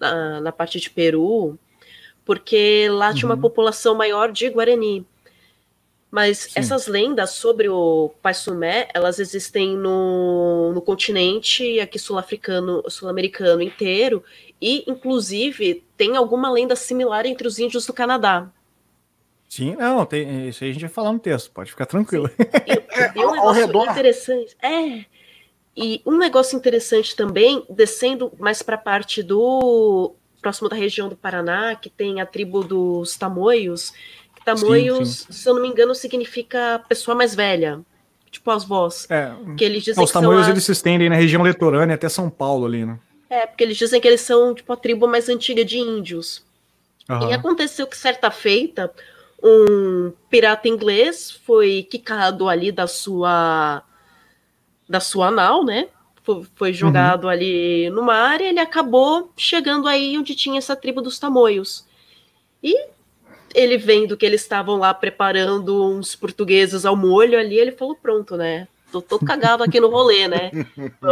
[0.00, 1.58] na, na parte de Peru,
[2.24, 3.14] porque lá uhum.
[3.14, 3.40] tinha uma uhum.
[3.40, 5.06] população maior de Guarani.
[6.10, 6.60] Mas Sim.
[6.60, 14.22] essas lendas sobre o Pai Sumé, elas existem no, no continente aqui sul-africano, sul-americano inteiro,
[14.60, 18.48] e inclusive tem alguma lenda similar entre os índios do Canadá.
[19.48, 22.30] Sim, não, tem, isso aí a gente vai falar no texto, pode ficar tranquilo.
[22.66, 22.83] E,
[23.14, 24.56] e um negócio interessante.
[24.62, 25.04] É.
[25.76, 30.14] E um negócio interessante também, descendo mais para a parte do.
[30.40, 33.92] próximo da região do Paraná, que tem a tribo dos Tamoios.
[34.36, 35.32] Que Tamoios, sim, sim.
[35.32, 37.80] se eu não me engano, significa pessoa mais velha.
[38.30, 39.08] Tipo as vós.
[39.10, 39.32] É.
[39.56, 42.84] Que eles dizem os Tamoios eles se estendem na região litorânea até São Paulo ali,
[42.84, 42.98] né?
[43.28, 46.44] É, porque eles dizem que eles são tipo a tribo mais antiga de índios.
[47.08, 47.30] Uhum.
[47.30, 48.92] E aconteceu que certa feita
[49.44, 53.82] um pirata inglês foi quicado ali da sua
[54.88, 55.88] da sua nau, né?
[56.22, 57.30] Foi, foi jogado uhum.
[57.30, 61.86] ali no mar e ele acabou chegando aí onde tinha essa tribo dos tamoios.
[62.62, 62.74] E
[63.54, 68.36] ele vendo que eles estavam lá preparando uns portugueses ao molho ali, ele falou: pronto,
[68.36, 68.66] né?
[68.90, 70.50] Tô todo cagado aqui no rolê, né?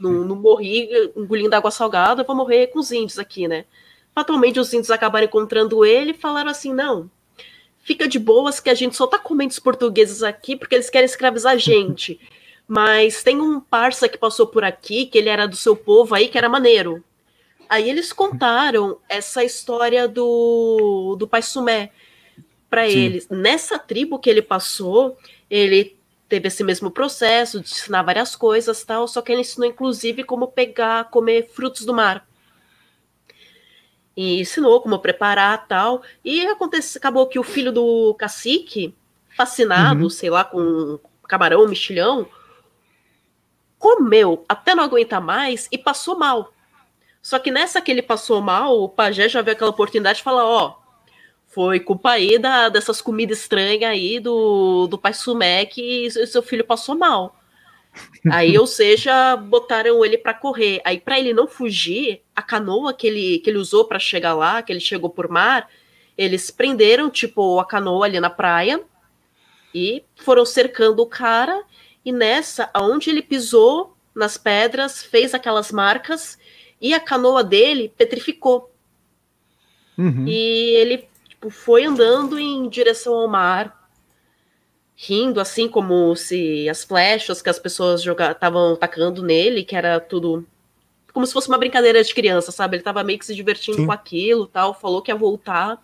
[0.00, 3.64] não, não morri engolindo água salgada, vou morrer com os índios aqui, né?
[4.12, 7.08] Fatalmente os índios acabaram encontrando ele e falaram assim: não,
[7.84, 11.06] fica de boas que a gente só tá comendo os portugueses aqui porque eles querem
[11.06, 12.18] escravizar a gente.
[12.66, 16.28] Mas tem um parça que passou por aqui, que ele era do seu povo aí,
[16.28, 17.04] que era maneiro.
[17.68, 21.90] Aí eles contaram essa história do, do pai Sumé
[22.70, 23.28] para eles.
[23.28, 25.16] Nessa tribo que ele passou,
[25.50, 25.96] ele
[26.28, 30.48] teve esse mesmo processo de ensinar várias coisas tal, só que ele ensinou inclusive como
[30.48, 32.26] pegar, comer frutos do mar.
[34.16, 36.02] E ensinou como preparar tal.
[36.24, 38.94] E acontece, acabou que o filho do cacique,
[39.36, 40.10] fascinado, uhum.
[40.10, 42.28] sei lá, com camarão, mexilhão,
[43.78, 46.52] comeu até não aguentar mais e passou mal.
[47.20, 50.44] Só que nessa que ele passou mal, o pajé já viu aquela oportunidade de falar,
[50.44, 50.76] ó,
[51.46, 56.64] foi culpa aí da, dessas comidas estranhas aí do, do pai Sumé que seu filho
[56.64, 57.36] passou mal.
[58.30, 60.80] Aí, ou seja, botaram ele para correr.
[60.84, 64.62] Aí, para ele não fugir, a canoa que ele, que ele usou para chegar lá,
[64.62, 65.68] que ele chegou por mar,
[66.16, 68.82] eles prenderam, tipo, a canoa ali na praia
[69.74, 71.62] e foram cercando o cara.
[72.04, 76.38] E nessa, aonde ele pisou nas pedras, fez aquelas marcas
[76.80, 78.70] e a canoa dele petrificou.
[79.96, 80.26] Uhum.
[80.26, 83.83] E ele tipo, foi andando em direção ao mar,
[84.96, 90.46] rindo, assim como se as flechas que as pessoas estavam atacando nele, que era tudo
[91.12, 92.76] como se fosse uma brincadeira de criança, sabe?
[92.76, 93.86] Ele estava meio que se divertindo Sim.
[93.86, 95.80] com aquilo, tal, falou que ia voltar.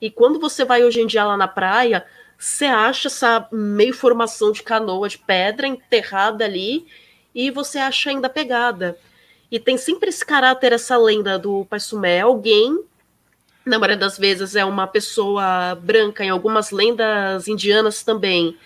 [0.00, 2.06] E quando você vai hoje em dia lá na praia,
[2.38, 6.86] você acha essa meio formação de canoa de pedra enterrada ali
[7.34, 8.98] e você acha ainda pegada.
[9.50, 12.82] E tem sempre esse caráter, essa lenda do Pai Sumé, alguém
[13.70, 18.56] na maioria das vezes é uma pessoa branca, em algumas lendas indianas também.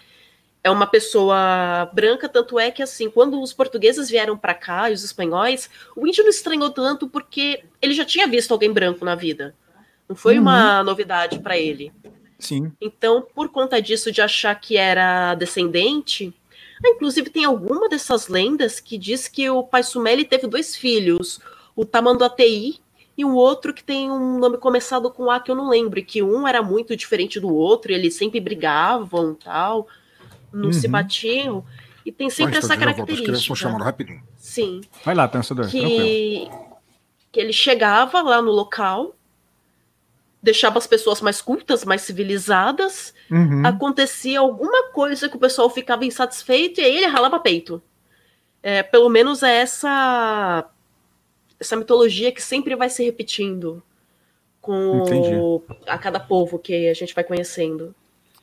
[0.62, 4.94] É uma pessoa branca, tanto é que assim, quando os portugueses vieram para cá e
[4.94, 9.14] os espanhóis, o índio não estranhou tanto porque ele já tinha visto alguém branco na
[9.14, 9.54] vida.
[10.08, 10.40] Não foi uhum.
[10.40, 11.92] uma novidade para ele.
[12.38, 12.72] Sim.
[12.80, 16.32] Então, por conta disso de achar que era descendente,
[16.82, 21.40] inclusive tem alguma dessas lendas que diz que o pai Sumeli teve dois filhos,
[21.76, 22.80] o Tamanduateí
[23.16, 26.04] e um outro que tem um nome começado com A que eu não lembro, e
[26.04, 29.86] que um era muito diferente do outro, e eles sempre brigavam tal,
[30.52, 30.72] não uhum.
[30.72, 31.64] se batiam.
[32.04, 33.32] E tem sempre essa característica.
[33.32, 34.22] Estão chamando rapidinho.
[34.36, 34.82] Sim.
[35.04, 35.68] Vai lá, pensador.
[35.68, 36.48] Que,
[37.32, 39.14] que ele chegava lá no local,
[40.42, 43.64] deixava as pessoas mais cultas, mais civilizadas, uhum.
[43.64, 47.82] acontecia alguma coisa que o pessoal ficava insatisfeito e aí ele ralava peito.
[48.62, 50.68] É, pelo menos é essa
[51.64, 53.82] essa mitologia que sempre vai se repetindo
[54.60, 57.94] com a cada povo que a gente vai conhecendo.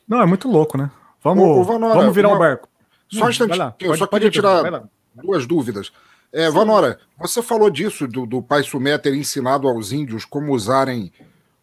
[0.06, 0.90] Não, é muito louco, né?
[1.22, 2.68] Vamos, ô, ô, Vanora, vamos virar o barco.
[3.10, 5.92] Só um instantinho, eu só queria tirar duas dúvidas.
[6.32, 11.12] É, Vanora, você falou disso, do, do pai Sumé ter ensinado aos índios como usarem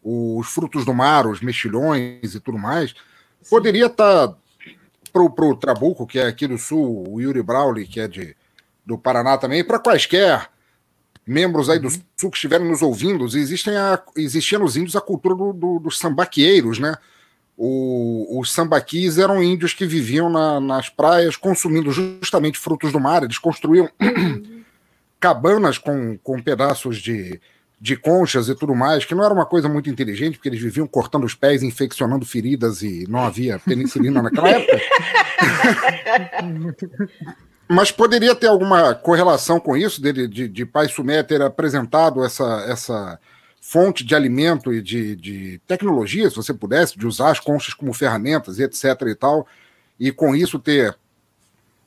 [0.04, 2.92] os frutos do mar, os mexilhões e tudo mais.
[3.42, 3.50] Sim.
[3.50, 4.36] Poderia estar tá,
[5.12, 8.36] pro, pro Trabuco, que é aqui do sul, o Yuri Brauli, que é de,
[8.86, 10.50] do Paraná também, para quaisquer
[11.30, 12.02] membros aí do uhum.
[12.18, 16.00] sul que estiverem nos ouvindo, existem a, existia nos índios a cultura do, do, dos
[16.00, 16.96] sambaqueiros, né?
[17.56, 23.22] O, os sambaquis eram índios que viviam na, nas praias consumindo justamente frutos do mar.
[23.22, 24.64] Eles construíam uhum.
[25.20, 27.40] cabanas com, com pedaços de,
[27.80, 30.88] de conchas e tudo mais, que não era uma coisa muito inteligente, porque eles viviam
[30.88, 34.82] cortando os pés, infeccionando feridas e não havia penicilina naquela época.
[37.72, 42.66] Mas poderia ter alguma correlação com isso, dele, de, de Pai Sumé ter apresentado essa,
[42.68, 43.20] essa
[43.62, 47.94] fonte de alimento e de, de tecnologia, se você pudesse, de usar as conchas como
[47.94, 49.46] ferramentas etc e tal,
[50.00, 50.98] e com isso ter,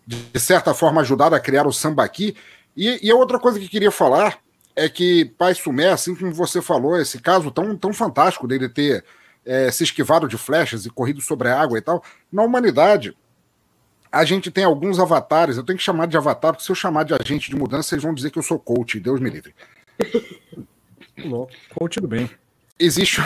[0.07, 2.37] de certa forma, ajudado a criar o sambaqui.
[2.77, 4.39] E, e a outra coisa que queria falar
[4.77, 9.05] é que Pai Sumé, assim como você falou, esse caso tão, tão fantástico dele ter
[9.45, 13.17] é, se esquivado de flechas e corrido sobre a água e tal, na humanidade
[14.13, 17.05] a gente tem alguns avatares, eu tenho que chamar de avatar, porque se eu chamar
[17.05, 19.55] de agente de mudança, vocês vão dizer que eu sou coach, Deus me livre.
[21.75, 22.31] coach do bem.
[22.79, 23.21] Existe.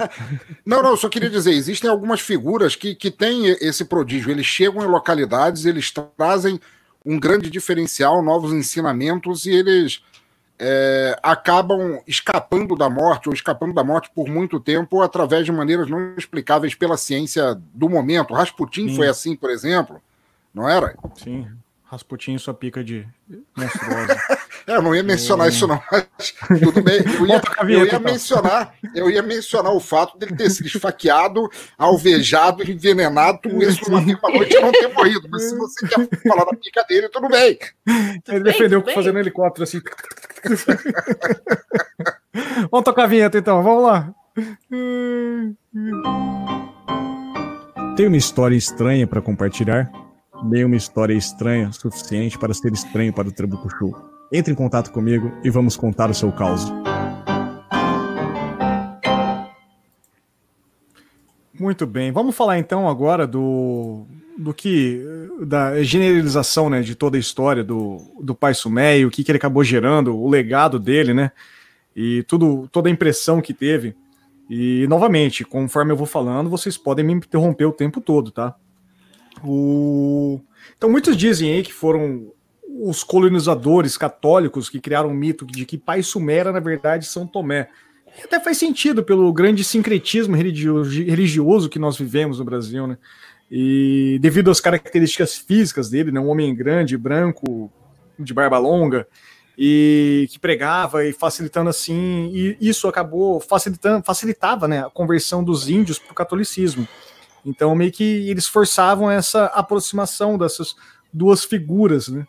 [0.66, 4.30] não, não, eu só queria dizer, existem algumas figuras que, que têm esse prodígio.
[4.30, 6.60] Eles chegam em localidades, eles trazem
[7.04, 10.02] um grande diferencial, novos ensinamentos, e eles
[10.58, 15.88] é, acabam escapando da morte, ou escapando da morte por muito tempo, através de maneiras
[15.88, 18.34] não explicáveis pela ciência do momento.
[18.34, 18.96] Rasputin Sim.
[18.96, 20.00] foi assim, por exemplo,
[20.52, 20.96] não era?
[21.16, 21.48] Sim,
[21.84, 23.06] Rasputin sua pica de
[23.56, 24.16] monstruosa.
[24.66, 25.50] é, eu não ia mencionar é...
[25.50, 26.06] isso não, mas
[26.60, 27.00] tudo bem.
[27.18, 28.00] Eu ia, eu ia então.
[28.00, 34.00] mencionar, eu ia mencionar o fato dele ter sido esfaqueado, alvejado, envenenado, tudo isso numa
[34.00, 35.28] mesma noite e não ter morrido.
[35.30, 37.58] Mas se você quer falar da pica dele, tudo bem.
[38.28, 39.80] Ele defendeu bem, fazendo helicóptero assim.
[42.70, 44.14] vamos tocar a vinheta então, vamos lá.
[47.96, 49.90] Tem uma história estranha para compartilhar?
[50.66, 55.48] uma história estranha suficiente para ser estranho para o Trabuco Entre em contato comigo e
[55.48, 56.64] vamos contar o seu caos.
[61.56, 64.04] Muito bem, vamos falar então agora do
[64.36, 65.00] do que
[65.46, 68.52] da generalização, né, de toda a história do, do Pai
[68.98, 71.30] e o que, que ele acabou gerando, o legado dele, né,
[71.94, 73.94] e tudo, toda a impressão que teve.
[74.50, 78.56] E novamente, conforme eu vou falando, vocês podem me interromper o tempo todo, tá?
[79.44, 80.40] O...
[80.76, 82.32] Então muitos dizem aí que foram
[82.80, 87.26] os colonizadores católicos que criaram o mito de que Pai Sumé era na verdade São
[87.26, 87.68] Tomé.
[88.18, 92.98] E até faz sentido pelo grande sincretismo religioso que nós vivemos no Brasil, né?
[93.50, 97.70] E devido às características físicas dele, né, um homem grande, branco,
[98.18, 99.06] de barba longa,
[99.56, 105.68] e que pregava e facilitando assim, e isso acabou facilitando, facilitava né, a conversão dos
[105.68, 106.88] índios para o catolicismo.
[107.46, 110.74] Então, meio que eles forçavam essa aproximação dessas
[111.12, 112.26] duas figuras, né?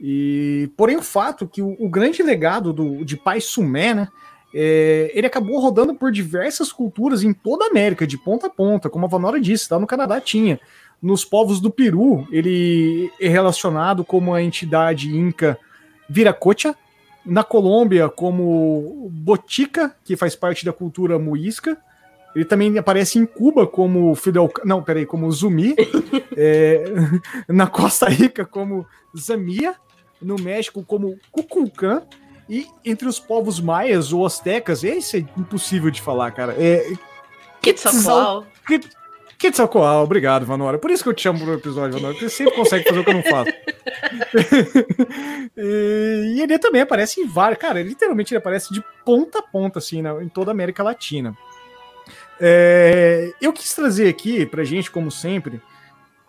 [0.00, 4.08] E, porém, o fato que o, o grande legado do, de Pai Sumé, né,
[4.54, 8.88] é, ele acabou rodando por diversas culturas em toda a América, de ponta a ponta,
[8.88, 10.58] como a Vanora disse, lá no Canadá tinha.
[11.02, 15.58] Nos povos do Peru, ele é relacionado como a entidade inca
[16.08, 16.74] Viracocha,
[17.24, 21.78] na Colômbia como Botica, que faz parte da cultura muisca,
[22.34, 24.50] ele também aparece em Cuba como Fidel.
[24.64, 25.74] Não, peraí, como Zumi.
[26.36, 26.84] é,
[27.48, 28.86] na Costa Rica como
[29.16, 29.74] Zamia.
[30.20, 32.02] No México como Cuculcã.
[32.48, 36.56] E entre os povos maias ou astecas, esse é impossível de falar, cara.
[36.58, 36.92] É.
[37.62, 38.48] Quetzalcoatl.
[39.38, 40.76] Quetzalcoatl, obrigado, Vanora.
[40.76, 43.04] Por isso que eu te chamo pro episódio, Vanora, porque você sempre consegue fazer o
[43.04, 43.50] que eu não faço.
[45.56, 47.58] e ele também aparece em vários.
[47.58, 51.36] Cara, literalmente ele aparece de ponta a ponta, assim, na, em toda a América Latina.
[52.40, 55.60] É, eu quis trazer aqui pra gente, como sempre,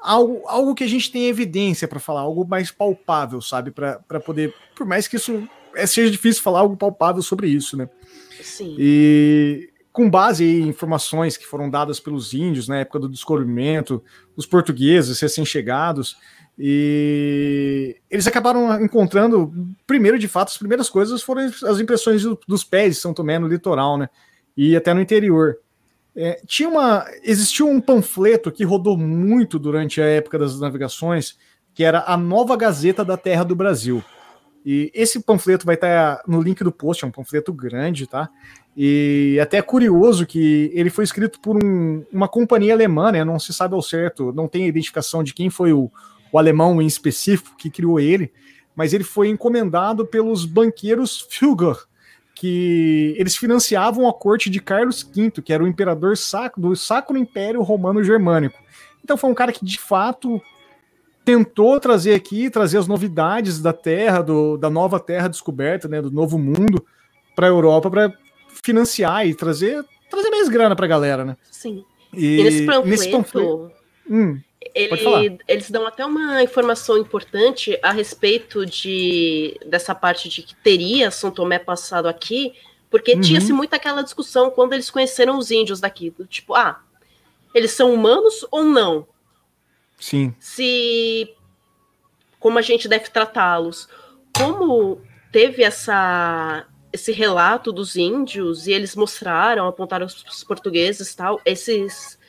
[0.02, 3.72] algo, algo que a gente tem evidência para falar, algo mais palpável, sabe?
[3.72, 4.54] para poder.
[4.76, 7.90] Por mais que isso é, seja difícil falar algo palpável sobre isso, né?
[8.42, 8.76] Sim.
[8.78, 14.04] E com base em informações que foram dadas pelos índios na época do descobrimento,
[14.36, 16.18] os portugueses recém-chegados,
[16.58, 19.52] e eles acabaram encontrando,
[19.86, 23.48] primeiro de fato, as primeiras coisas foram as impressões dos pés de São Tomé no
[23.48, 24.10] litoral, né?
[24.56, 25.58] E até no interior.
[26.16, 31.38] É, tinha uma, existiu um panfleto que rodou muito durante a época das navegações,
[31.74, 34.04] que era a Nova Gazeta da Terra do Brasil.
[34.66, 38.30] E esse panfleto vai estar no link do post, é um panfleto grande, tá?
[38.78, 43.24] E até é curioso que ele foi escrito por um, uma companhia alemã, né?
[43.24, 45.92] Não se sabe ao certo, não tem identificação de quem foi o,
[46.32, 48.32] o alemão em específico que criou ele,
[48.76, 51.76] mas ele foi encomendado pelos banqueiros Fugger,
[52.42, 57.16] que eles financiavam a corte de Carlos V, que era o imperador sacro, do Sacro
[57.16, 58.58] Império Romano Germânico.
[59.04, 60.42] Então foi um cara que de fato
[61.24, 66.10] tentou trazer aqui, trazer as novidades da Terra, do, da nova Terra descoberta, né, do
[66.10, 66.84] novo mundo
[67.36, 68.14] para a Europa para
[68.64, 71.38] financiar e trazer trazer mais grana para a galera, né?
[71.52, 71.86] Sim.
[72.12, 73.72] E, e nesse panfleto, nesse panfleto
[74.10, 74.40] hum,
[74.74, 81.12] ele, eles dão até uma informação importante a respeito de dessa parte de que teria
[81.12, 82.54] São Tomé passado aqui,
[82.90, 83.22] porque uhum.
[83.22, 86.82] tinha-se muito aquela discussão quando eles conheceram os índios daqui, tipo, ah,
[87.54, 89.08] eles são humanos ou não?
[90.00, 90.34] Sim.
[90.40, 91.34] Se
[92.40, 93.88] como a gente deve tratá-los?
[94.36, 95.02] Como
[95.32, 102.20] teve essa esse relato dos índios e eles mostraram, apontaram os portugueses tal, esses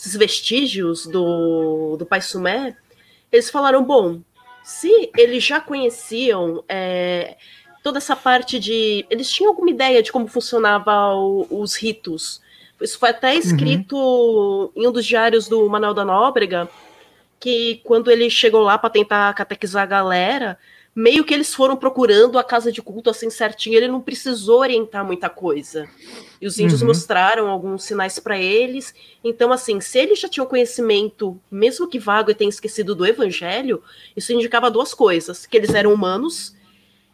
[0.00, 2.74] esses vestígios do, do Pai Sumé,
[3.30, 4.20] eles falaram, bom,
[4.64, 7.36] se eles já conheciam é,
[7.82, 9.04] toda essa parte de.
[9.10, 12.40] Eles tinham alguma ideia de como funcionava o, os ritos.
[12.80, 14.70] Isso foi até escrito uhum.
[14.74, 16.66] em um dos diários do Manuel da Nóbrega,
[17.38, 20.58] que quando ele chegou lá para tentar catequizar a galera,
[21.00, 25.04] meio que eles foram procurando a casa de culto assim certinho, ele não precisou orientar
[25.04, 25.88] muita coisa.
[26.38, 26.88] E os índios uhum.
[26.88, 28.94] mostraram alguns sinais para eles.
[29.24, 33.82] Então, assim, se eles já tinham conhecimento, mesmo que vago e tenha esquecido do evangelho,
[34.14, 36.54] isso indicava duas coisas: que eles eram humanos,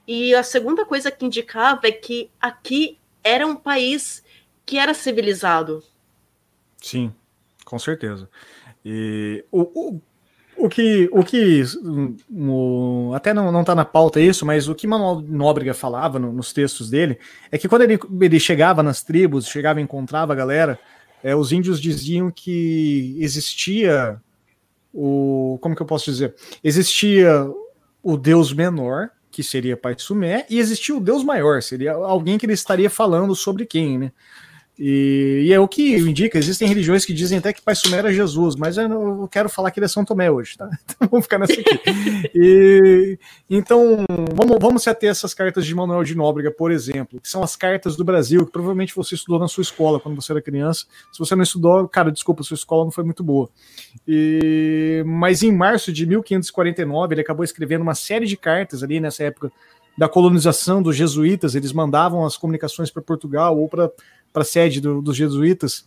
[0.07, 4.25] e a segunda coisa que indicava é que aqui era um país
[4.65, 5.83] que era civilizado.
[6.81, 7.15] Sim,
[7.65, 8.29] com certeza.
[8.85, 10.01] E o, o
[10.59, 11.63] o que, o que
[13.15, 16.53] até não, não tá na pauta isso, mas o que Manuel Nóbrega falava no, nos
[16.53, 17.19] textos dele
[17.51, 20.79] é que quando ele, ele chegava nas tribos, chegava e encontrava a galera,
[21.23, 24.21] é, os índios diziam que existia
[24.93, 25.59] o.
[25.61, 26.35] Como que eu posso dizer?
[26.63, 27.49] Existia
[28.03, 32.47] o deus menor, que seria Pai Sumé, e existia o deus maior, seria alguém que
[32.47, 34.13] ele estaria falando sobre quem, né?
[34.79, 38.13] E, e, é o que indica, existem religiões que dizem até que Pai Sumé era
[38.13, 40.69] Jesus, mas eu, não, quero falar que ele é São Tomé hoje, tá?
[40.85, 41.65] Então vamos ficar nessa aqui.
[42.35, 43.19] E,
[43.49, 44.05] então,
[44.35, 47.43] vamos, vamos se ater a essas cartas de Manuel de Nóbrega, por exemplo, que são
[47.43, 50.85] as cartas do Brasil, que provavelmente você estudou na sua escola quando você era criança.
[51.11, 53.49] Se você não estudou, cara, desculpa, sua escola não foi muito boa.
[54.07, 59.25] E, mas em março de 1549, ele acabou escrevendo uma série de cartas ali nessa
[59.25, 59.51] época
[59.97, 63.91] da colonização dos jesuítas, eles mandavam as comunicações para Portugal ou para
[64.37, 65.87] para a sede do, dos jesuítas.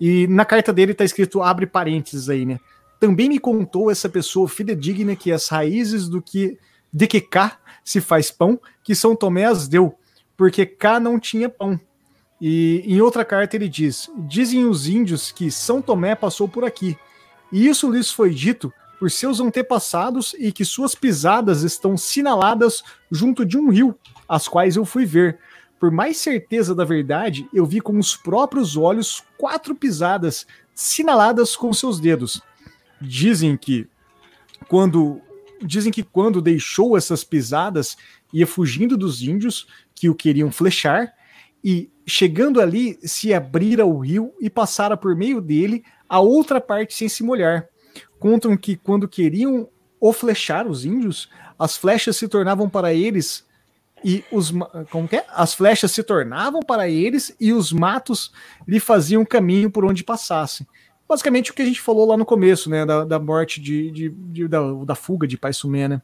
[0.00, 2.60] E na carta dele está escrito, abre parênteses aí, né?
[3.00, 6.56] Também me contou essa pessoa fidedigna que as raízes do que
[6.92, 9.98] de que cá se faz pão, que São Tomé as deu,
[10.36, 11.78] porque cá não tinha pão.
[12.40, 16.96] E em outra carta ele diz: Dizem os índios que São Tomé passou por aqui,
[17.50, 23.44] e isso lhes foi dito por seus antepassados e que suas pisadas estão sinaladas junto
[23.44, 23.96] de um rio,
[24.28, 25.40] as quais eu fui ver,
[25.78, 31.72] por mais certeza da verdade, eu vi com os próprios olhos quatro pisadas sinaladas com
[31.72, 32.42] seus dedos.
[33.00, 33.88] Dizem que
[34.68, 35.20] quando
[35.60, 37.96] dizem que quando deixou essas pisadas
[38.32, 41.12] ia fugindo dos índios que o queriam flechar
[41.64, 46.94] e chegando ali se abrira o rio e passara por meio dele a outra parte
[46.94, 47.68] sem se molhar.
[48.18, 49.68] Contam que quando queriam
[50.00, 53.47] o flechar os índios, as flechas se tornavam para eles
[54.04, 54.52] e os
[54.90, 55.24] como que é?
[55.30, 58.32] as flechas se tornavam para eles e os matos
[58.66, 60.66] lhe faziam caminho por onde passassem.
[61.08, 64.10] Basicamente o que a gente falou lá no começo, né, da, da morte de, de,
[64.10, 66.02] de da, da, fuga de Pai Sumé, né?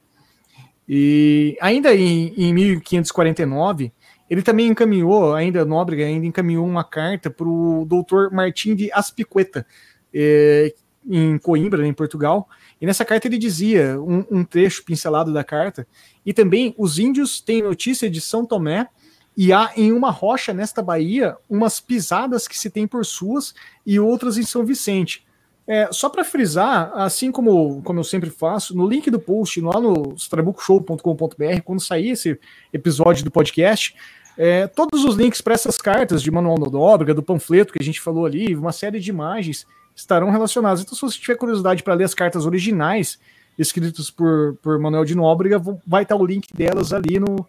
[0.89, 3.93] E ainda em, em 1549
[4.29, 9.67] ele também encaminhou, ainda Nóbrega ainda encaminhou uma carta para o doutor Martim de Aspicueta,
[10.13, 10.75] eh,
[11.09, 12.49] em Coimbra, em Portugal,
[12.81, 15.87] e nessa carta ele dizia, um, um, trecho pincelado da carta,
[16.25, 18.89] e também os índios têm notícia de São Tomé,
[19.37, 23.53] e há em uma rocha nesta baía umas pisadas que se tem por suas
[23.85, 25.25] e outras em São Vicente.
[25.67, 29.81] É, só para frisar, assim como, como eu sempre faço, no link do post, lá
[29.81, 32.39] no trabucoshow.com.br, quando sair esse
[32.73, 33.97] episódio do podcast,
[34.37, 38.01] é, todos os links para essas cartas de Manual Nóbrega, do panfleto que a gente
[38.01, 40.83] falou ali, uma série de imagens estarão relacionadas.
[40.83, 43.19] Então, se você tiver curiosidade para ler as cartas originais
[43.59, 47.47] escritas por, por Manuel de Nóbrega, vai estar o link delas ali no,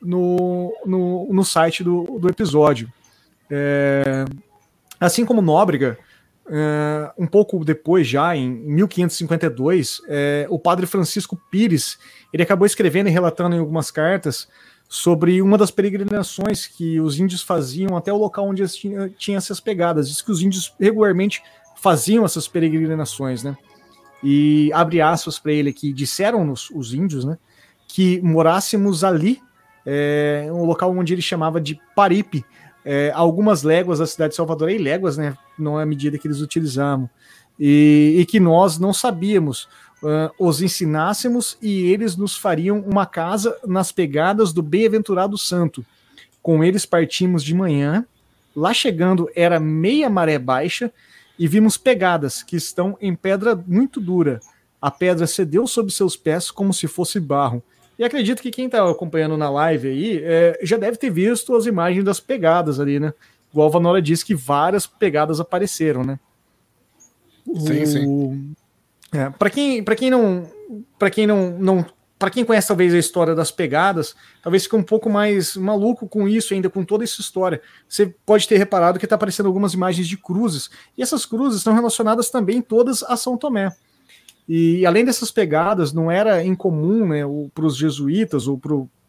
[0.00, 2.90] no, no, no site do, do episódio.
[3.50, 4.24] É,
[4.98, 5.98] assim como Nóbrega,
[6.48, 11.98] é, um pouco depois, já em 1552, é, o padre Francisco Pires
[12.32, 14.48] ele acabou escrevendo e relatando em algumas cartas
[14.88, 19.60] sobre uma das peregrinações que os índios faziam até o local onde tinham, tinham essas
[19.60, 20.08] pegadas.
[20.08, 21.42] Diz que os índios regularmente
[21.76, 23.56] faziam essas peregrinações, né?
[24.22, 27.36] E abre aspas para ele aqui, disseram-nos os índios, né,
[27.88, 29.40] que morássemos ali,
[29.84, 32.44] é, um local onde ele chamava de Paripe,
[32.84, 36.28] é, algumas léguas da cidade de Salvador, e léguas, né, não é a medida que
[36.28, 37.10] eles utilizavam,
[37.58, 39.68] e, e que nós não sabíamos,
[40.02, 45.84] uh, os ensinássemos e eles nos fariam uma casa nas pegadas do bem-aventurado santo.
[46.42, 48.04] Com eles partimos de manhã,
[48.54, 50.92] lá chegando era meia maré baixa,
[51.42, 54.38] e vimos pegadas que estão em pedra muito dura.
[54.80, 57.60] A pedra cedeu sob seus pés como se fosse barro.
[57.98, 61.66] E acredito que quem está acompanhando na live aí é, já deve ter visto as
[61.66, 63.12] imagens das pegadas ali, né?
[63.50, 66.20] Igual a Vanora disse que várias pegadas apareceram, né?
[67.44, 67.86] Sim, o...
[67.88, 68.54] sim.
[69.10, 70.48] É, para quem, quem não,
[70.96, 71.84] para quem não, não
[72.22, 76.28] para quem conhece talvez a história das pegadas, talvez fique um pouco mais maluco com
[76.28, 77.60] isso ainda, com toda essa história.
[77.88, 81.74] Você pode ter reparado que está aparecendo algumas imagens de cruzes, e essas cruzes estão
[81.74, 83.72] relacionadas também todas a São Tomé.
[84.48, 88.56] E além dessas pegadas, não era incomum né, para os jesuítas ou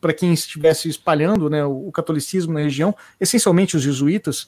[0.01, 4.47] para quem estivesse espalhando né, o, catolicismo na região, essencialmente os jesuítas,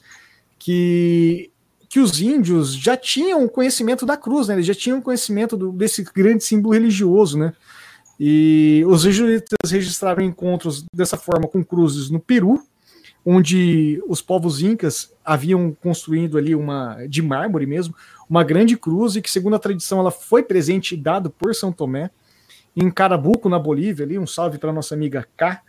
[0.58, 1.52] que
[1.88, 4.56] que os índios já tinham conhecimento da cruz, né?
[4.56, 7.54] Eles já tinham conhecimento do, desse grande símbolo religioso, né?
[8.20, 12.62] E os jesuítas registraram encontros dessa forma com cruzes no Peru,
[13.26, 17.96] onde os povos incas haviam construído ali uma de mármore mesmo,
[18.30, 21.72] uma grande cruz e que segundo a tradição ela foi presente e dado por São
[21.72, 22.10] Tomé.
[22.76, 25.62] Em Carabuco, na Bolívia, ali um salve para nossa amiga K,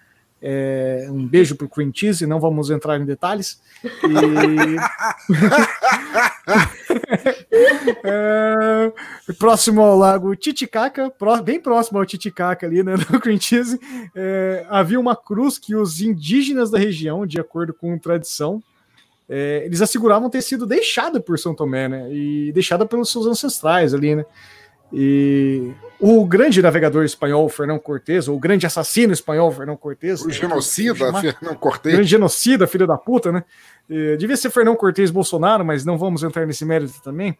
[0.42, 3.60] é, um beijo para o Cream Cheese, não vamos entrar em detalhes.
[3.84, 3.88] E...
[8.04, 8.92] é,
[9.38, 11.12] próximo ao lago Titicaca,
[11.44, 13.78] bem próximo ao Titicaca ali, né, no Cream Cheese,
[14.14, 18.62] é, havia uma cruz que os indígenas da região, de acordo com tradição,
[19.28, 23.92] é, eles asseguravam ter sido deixada por São Tomé, né, e deixada pelos seus ancestrais
[23.94, 24.24] ali, né.
[24.92, 30.22] E o grande navegador espanhol Fernão Cortés, ou o grande assassino espanhol Fernão Cortés.
[30.22, 31.92] O genocida Fernão Cortés.
[31.92, 33.44] Grande genocida, filho da puta, né?
[33.88, 37.36] E, devia ser Fernão Cortés Bolsonaro, mas não vamos entrar nesse mérito também.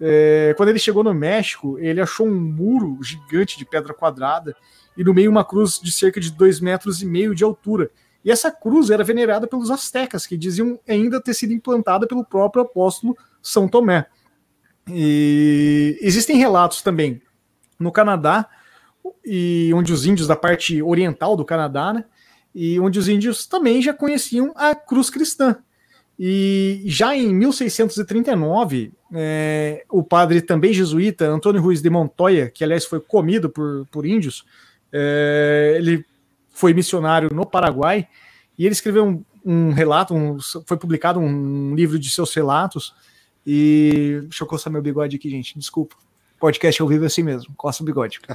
[0.00, 4.56] É, quando ele chegou no México, ele achou um muro gigante de pedra quadrada
[4.96, 7.90] e no meio uma cruz de cerca de dois metros e meio de altura.
[8.24, 12.62] E essa cruz era venerada pelos astecas, que diziam ainda ter sido implantada pelo próprio
[12.62, 14.06] apóstolo São Tomé.
[14.92, 17.20] E existem relatos também
[17.78, 18.48] no Canadá,
[19.24, 22.04] e onde os índios da parte oriental do Canadá, né,
[22.54, 25.56] e onde os índios também já conheciam a cruz cristã.
[26.18, 32.84] E já em 1639, é, o padre também jesuíta, Antônio Ruiz de Montoya, que aliás
[32.84, 34.44] foi comido por, por índios,
[34.92, 36.04] é, ele
[36.50, 38.06] foi missionário no Paraguai,
[38.58, 40.36] e ele escreveu um, um relato, um,
[40.66, 42.92] foi publicado um livro de seus relatos,
[43.46, 45.96] e deixa eu coçar meu bigode aqui, gente, desculpa.
[46.38, 48.20] Podcast ao vivo é assim mesmo, coça o bigode.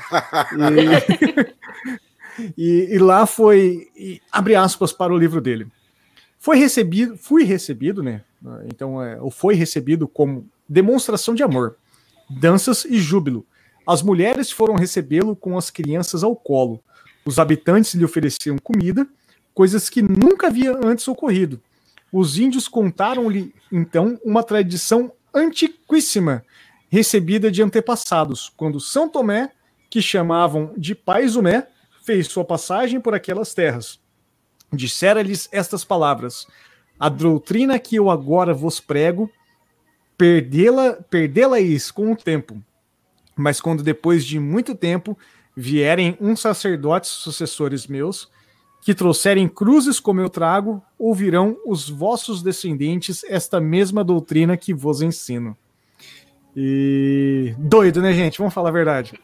[2.37, 5.67] E, e, e lá foi, e, abre aspas para o livro dele.
[6.37, 8.21] Foi recebido, fui recebido, né?
[8.67, 11.77] Então, é, ou foi recebido como demonstração de amor,
[12.29, 13.45] danças e júbilo.
[13.87, 16.79] As mulheres foram recebê-lo com as crianças ao colo.
[17.25, 19.07] Os habitantes lhe ofereciam comida,
[19.53, 21.61] coisas que nunca havia antes ocorrido.
[22.11, 26.43] Os índios contaram-lhe, então, uma tradição antiquíssima,
[26.89, 29.51] recebida de antepassados, quando São Tomé,
[29.89, 31.67] que chamavam de Pai Zumé,
[32.03, 33.99] fez sua passagem por aquelas terras
[34.75, 36.47] dissera-lhes estas palavras:
[36.99, 39.31] A doutrina que eu agora vos prego,
[40.17, 42.61] perdê-la, perdê-la-eis com o tempo.
[43.35, 45.17] Mas quando depois de muito tempo
[45.55, 48.29] vierem uns sacerdotes sucessores meus,
[48.85, 55.01] que trouxerem cruzes como eu trago, ouvirão os vossos descendentes esta mesma doutrina que vos
[55.01, 55.57] ensino.
[56.55, 58.37] E doido, né, gente?
[58.37, 59.19] Vamos falar a verdade.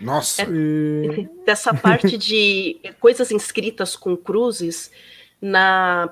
[0.00, 0.42] Nossa.
[0.42, 1.28] É, e...
[1.44, 4.92] Dessa parte de coisas inscritas com cruzes,
[5.40, 6.08] na.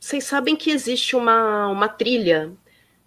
[0.00, 2.50] Vocês sabem que existe uma, uma trilha.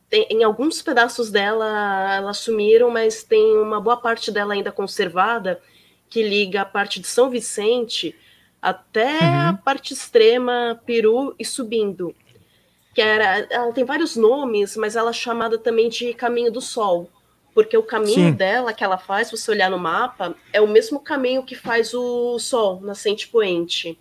[0.09, 5.61] Tem, em alguns pedaços dela ela sumiram, mas tem uma boa parte dela ainda conservada
[6.09, 8.15] que liga a parte de São Vicente
[8.64, 9.49] até uhum.
[9.49, 12.16] a parte extrema, Peru e subindo.
[12.95, 17.09] Que era, ela tem vários nomes, mas ela é chamada também de Caminho do Sol
[17.53, 18.34] porque o caminho Sim.
[18.34, 21.93] dela que ela faz, se você olhar no mapa, é o mesmo caminho que faz
[21.93, 23.97] o Sol, nascente poente.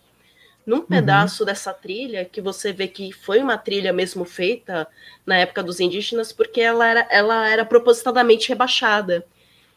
[0.65, 0.87] Num uhum.
[0.87, 4.87] pedaço dessa trilha, que você vê que foi uma trilha mesmo feita
[5.27, 9.25] na época dos indígenas, porque ela era, ela era propositadamente rebaixada.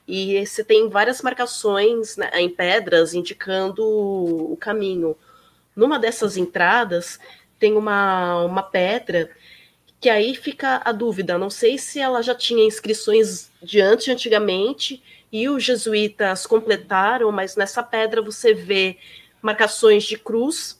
[0.07, 5.17] E você tem várias marcações né, em pedras indicando o caminho.
[5.75, 7.19] Numa dessas entradas,
[7.59, 9.29] tem uma, uma pedra
[9.99, 11.37] que aí fica a dúvida.
[11.37, 15.01] Não sei se ela já tinha inscrições de antes, antigamente,
[15.31, 18.97] e os jesuítas completaram, mas nessa pedra você vê
[19.41, 20.79] marcações de cruz,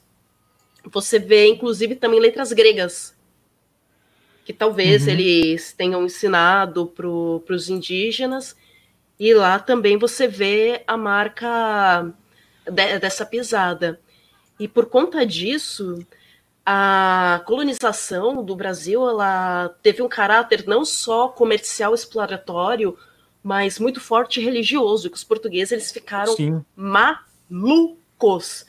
[0.84, 3.14] você vê inclusive também letras gregas,
[4.44, 5.12] que talvez uhum.
[5.12, 8.56] eles tenham ensinado para os indígenas,
[9.18, 12.12] e lá também você vê a marca
[12.64, 14.00] de, dessa pisada.
[14.58, 15.98] E por conta disso,
[16.64, 22.96] a colonização do Brasil ela teve um caráter não só comercial exploratório,
[23.42, 26.64] mas muito forte religioso, que os portugueses eles ficaram Sim.
[26.74, 28.66] malucos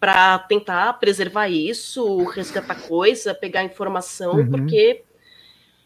[0.00, 4.50] para tentar preservar isso, resgatar coisa, pegar informação, uhum.
[4.50, 5.02] porque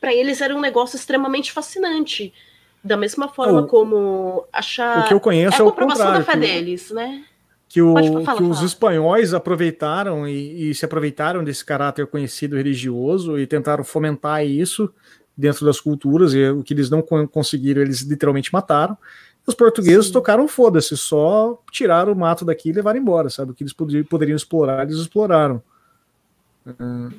[0.01, 2.33] para eles era um negócio extremamente fascinante.
[2.83, 5.01] Da mesma forma como achar.
[5.01, 7.25] O que eu conheço é, a comprovação da fé deles, né?
[7.69, 7.95] que, o,
[8.37, 14.45] que os espanhóis aproveitaram e, e, se aproveitaram desse caráter conhecido religioso e tentaram fomentar
[14.45, 14.91] isso
[15.37, 18.99] dentro das culturas, e o que eles não conseguiram, eles literalmente mataram.
[19.47, 20.13] Os portugueses Sim.
[20.13, 23.53] tocaram foda-se, só tiraram o mato daqui e levaram embora, sabe?
[23.53, 25.63] O que eles poderiam, explorar, eles exploraram.
[26.67, 27.15] Uh,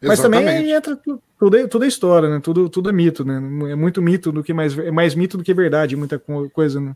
[0.00, 2.40] mas também entra tudo, tudo, é, tudo é história, né?
[2.40, 3.36] Tudo, tudo é mito, né?
[3.70, 6.18] É muito mito do que mais é mais mito do que verdade, muita
[6.52, 6.94] coisa, né?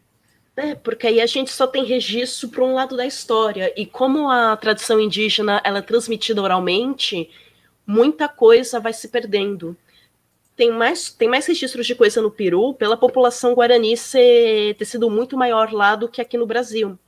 [0.54, 3.72] É, porque aí a gente só tem registro para um lado da história.
[3.76, 7.30] E como a tradição indígena ela é transmitida oralmente,
[7.86, 9.76] muita coisa vai se perdendo.
[10.54, 15.08] Tem mais, tem mais registros de coisa no Peru pela população guarani ser, ter sido
[15.08, 16.98] muito maior lá do que aqui no Brasil.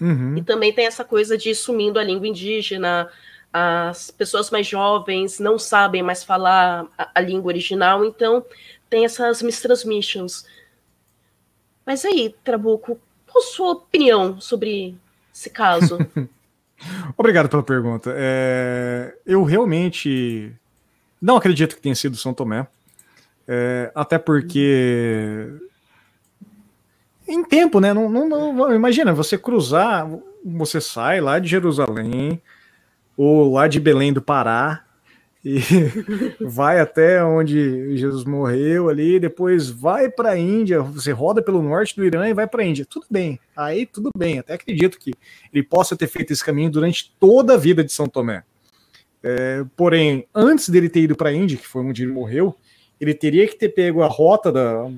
[0.00, 0.38] Uhum.
[0.38, 3.08] E também tem essa coisa de ir sumindo a língua indígena,
[3.56, 8.44] as pessoas mais jovens não sabem mais falar a, a língua original, então
[8.90, 10.44] tem essas mistransmissions.
[11.86, 12.98] Mas aí, Trabuco,
[13.30, 14.96] qual a sua opinião sobre
[15.32, 15.98] esse caso?
[17.16, 18.12] Obrigado pela pergunta.
[18.16, 20.52] É, eu realmente
[21.22, 22.66] não acredito que tenha sido São Tomé,
[23.46, 25.48] é, até porque
[27.28, 27.94] em tempo, né?
[27.94, 30.10] Não, não, não, imagina, você cruzar,
[30.44, 32.42] você sai lá de Jerusalém
[33.16, 34.84] ou lá de Belém do Pará
[35.44, 35.58] e
[36.40, 41.94] vai até onde Jesus morreu ali, depois vai para a Índia, você roda pelo norte
[41.94, 42.86] do Irã e vai para a Índia.
[42.88, 45.12] Tudo bem, aí tudo bem, até acredito que
[45.52, 48.42] ele possa ter feito esse caminho durante toda a vida de São Tomé.
[49.22, 52.56] É, porém, antes dele ter ido para a Índia, que foi onde ele morreu,
[53.00, 54.90] ele teria que ter pego a rota da.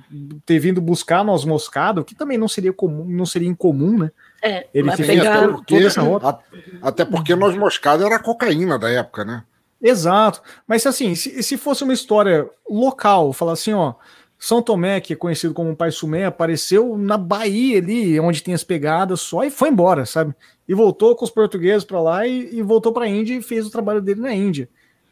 [0.44, 4.10] ter vindo buscar noz moscado, que também não seria comum, não seria incomum, né?
[4.46, 5.48] É, Ele fez pegar...
[5.66, 6.38] toda
[6.80, 9.42] até porque nós moscada era a cocaína da época, né?
[9.82, 10.40] Exato.
[10.66, 13.94] Mas assim, se, se fosse uma história local, falar assim, ó,
[14.38, 18.64] São Tomé, que é conhecido como Pai Sumé, apareceu na Bahia ali, onde tem as
[18.64, 20.32] pegadas só, e foi embora, sabe?
[20.68, 23.66] E voltou com os portugueses para lá e, e voltou para a Índia e fez
[23.66, 24.68] o trabalho dele na Índia.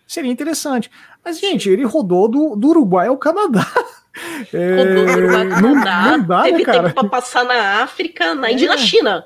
[0.07, 0.91] Seria interessante.
[1.25, 3.67] Mas, gente, ele rodou do, do Uruguai ao Canadá.
[4.53, 6.83] É, não, Canadá, não dá, né, teve cara?
[6.85, 8.79] tempo pra passar na África, na Índia e na É.
[8.79, 9.25] China.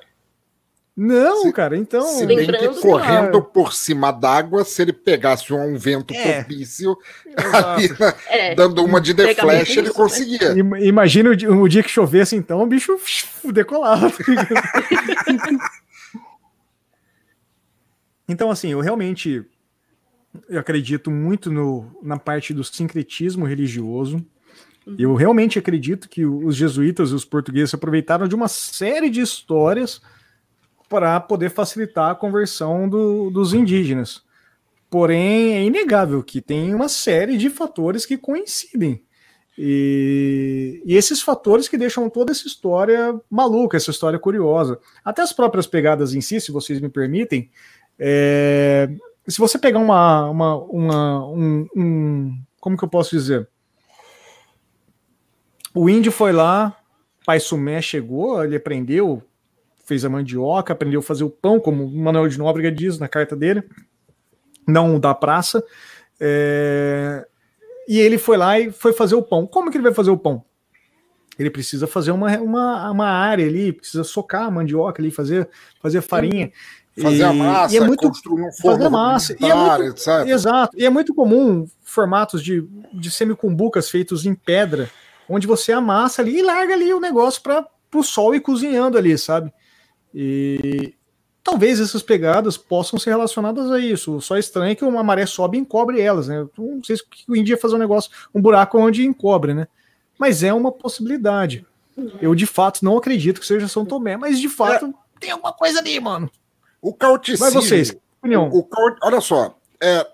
[1.00, 2.02] Não, Se- cara, então.
[2.02, 6.42] Se bem que correndo por cima d'água, se ele pegasse um vento É.
[6.42, 6.96] propício,
[7.52, 9.94] ali, né, É, dando uma de The Pega Flash, isso, ele né?
[9.94, 10.52] conseguia.
[10.58, 12.98] Ima- Imagina o, dia- o dia que chovesse, então, o bicho
[13.52, 14.10] decolava.
[18.28, 19.44] então, assim, eu realmente
[20.48, 24.24] eu acredito muito no, na parte do sincretismo religioso.
[24.96, 29.20] Eu realmente acredito que os jesuítas e os portugueses se aproveitaram de uma série de
[29.20, 30.00] histórias
[30.88, 34.22] para poder facilitar a conversão do- dos indígenas.
[34.88, 39.02] Porém, é inegável que tem uma série de fatores que coincidem.
[39.60, 44.78] E, e esses fatores que deixam toda essa história maluca, essa história curiosa.
[45.04, 47.50] Até as próprias pegadas em si, se vocês me permitem.
[47.98, 48.88] é,
[49.26, 50.30] se você pegar uma.
[50.30, 53.46] uma, uma um, um- como que eu posso dizer?
[55.80, 56.76] O índio foi lá,
[57.24, 59.22] Pai Sumé chegou, ele aprendeu,
[59.84, 63.06] fez a mandioca, aprendeu a fazer o pão, como o Manuel de Nóbrega diz na
[63.08, 63.62] carta dele,
[64.66, 65.62] não o da praça.
[66.20, 67.26] É,
[67.86, 69.46] e ele foi lá e foi fazer o pão.
[69.46, 70.44] Como que ele vai fazer o pão?
[71.38, 75.48] Ele precisa fazer uma, uma, uma área ali, precisa socar a mandioca ali, fazer,
[75.80, 76.50] fazer farinha.
[77.00, 79.36] Fazer a E- massa, e é muito, construir um forno fazer a massa.
[79.40, 80.08] E é muito- etc.
[80.26, 80.76] Exato.
[80.76, 84.90] E é muito comum formatos de, de semicumbucas feitos em pedra,
[85.28, 89.16] onde você amassa ali e larga ali o negócio para o sol ir cozinhando ali,
[89.18, 89.52] sabe?
[90.14, 90.94] E
[91.42, 94.20] talvez essas pegadas possam ser relacionadas a isso.
[94.20, 96.38] Só é estranho que uma maré sobe e encobre elas, né?
[96.38, 99.66] Eu Não sei se o índio ia fazer um negócio, um buraco onde encobre, né?
[100.18, 101.64] Mas é uma possibilidade.
[102.20, 105.80] Eu de fato não acredito que seja São Tomé, mas de fato tem alguma coisa
[105.80, 106.30] ali, mano.
[106.80, 107.44] O cauticismo.
[107.44, 108.48] Mas vocês, opinião?
[108.52, 110.06] O, cau- olha só, é,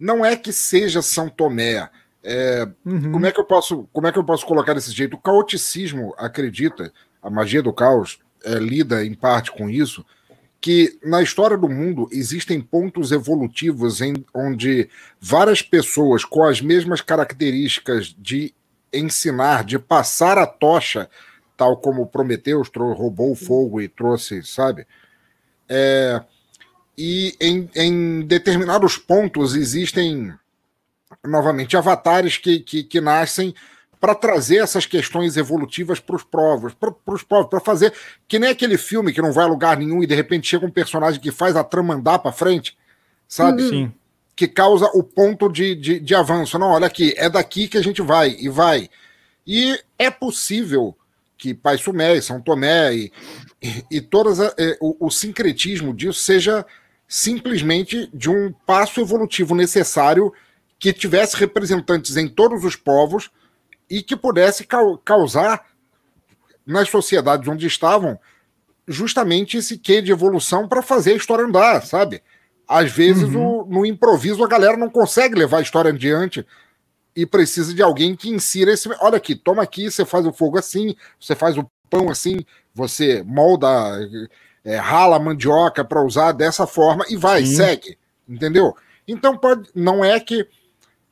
[0.00, 1.88] não é que seja São Tomé.
[2.22, 3.12] É, Uhum.
[3.12, 5.14] como, é que eu posso, como é que eu posso colocar desse jeito?
[5.14, 6.92] O caoticismo acredita,
[7.22, 10.04] a magia do caos é, lida em parte com isso,
[10.60, 14.88] que na história do mundo existem pontos evolutivos em onde
[15.20, 18.52] várias pessoas com as mesmas características de
[18.92, 21.08] ensinar, de passar a tocha,
[21.56, 24.86] tal como Prometeus roubou o fogo e trouxe, sabe?
[25.68, 26.20] É,
[26.96, 30.32] e em, em determinados pontos existem,
[31.24, 33.54] novamente, avatares que, que, que nascem
[34.00, 37.92] para trazer essas questões evolutivas para os povos, para os povos, para fazer
[38.28, 40.70] que nem aquele filme que não vai a lugar nenhum e de repente chega um
[40.70, 42.76] personagem que faz a trama andar para frente,
[43.26, 43.68] sabe?
[43.68, 43.92] Sim.
[44.36, 46.56] que causa o ponto de, de, de avanço.
[46.60, 48.88] Não, olha aqui, é daqui que a gente vai e vai.
[49.44, 50.96] E é possível
[51.36, 53.12] que Pai Sumé e São Tomé e,
[53.60, 56.64] e, e todas a- eh, o, o sincretismo disso seja
[57.08, 60.32] simplesmente de um passo evolutivo necessário
[60.78, 63.30] que tivesse representantes em todos os povos
[63.90, 65.66] e que pudesse cau- causar
[66.64, 68.18] nas sociedades onde estavam
[68.86, 72.22] justamente esse quê de evolução para fazer a história andar, sabe?
[72.66, 76.46] Às vezes, o- no improviso, a galera não consegue levar a história adiante
[77.16, 78.88] e precisa de alguém que insira esse.
[79.00, 83.22] Olha aqui, toma aqui, você faz o fogo assim, você faz o pão assim, você
[83.26, 83.68] molda,
[84.64, 87.56] é, rala a mandioca para usar dessa forma e vai, Sim.
[87.56, 87.98] segue,
[88.28, 88.76] entendeu?
[89.06, 90.46] Então, pode, não é que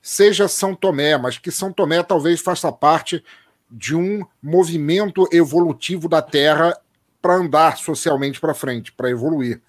[0.06, 3.24] seja São Tomé, mas que São Tomé talvez faça parte
[3.68, 6.78] de um movimento evolutivo da Terra
[7.20, 9.60] para andar socialmente para frente, para evoluir.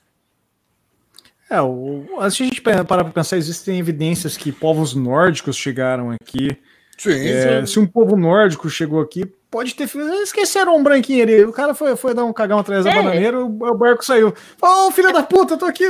[1.49, 6.55] É, o, se a gente parar para pensar, existem evidências que povos nórdicos chegaram aqui.
[6.95, 9.89] Sim, É, se um povo nórdico chegou aqui, pode ter.
[10.23, 11.43] Esqueceram um branquinho ali.
[11.45, 12.95] O cara foi, foi dar um cagão atrás da É.
[12.95, 14.33] bananeira, o, o barco saiu.
[14.61, 15.85] Ô, filho da puta, eu tô aqui.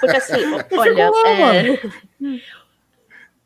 [0.00, 0.34] Porque assim,
[0.76, 1.80] olha, lá, é,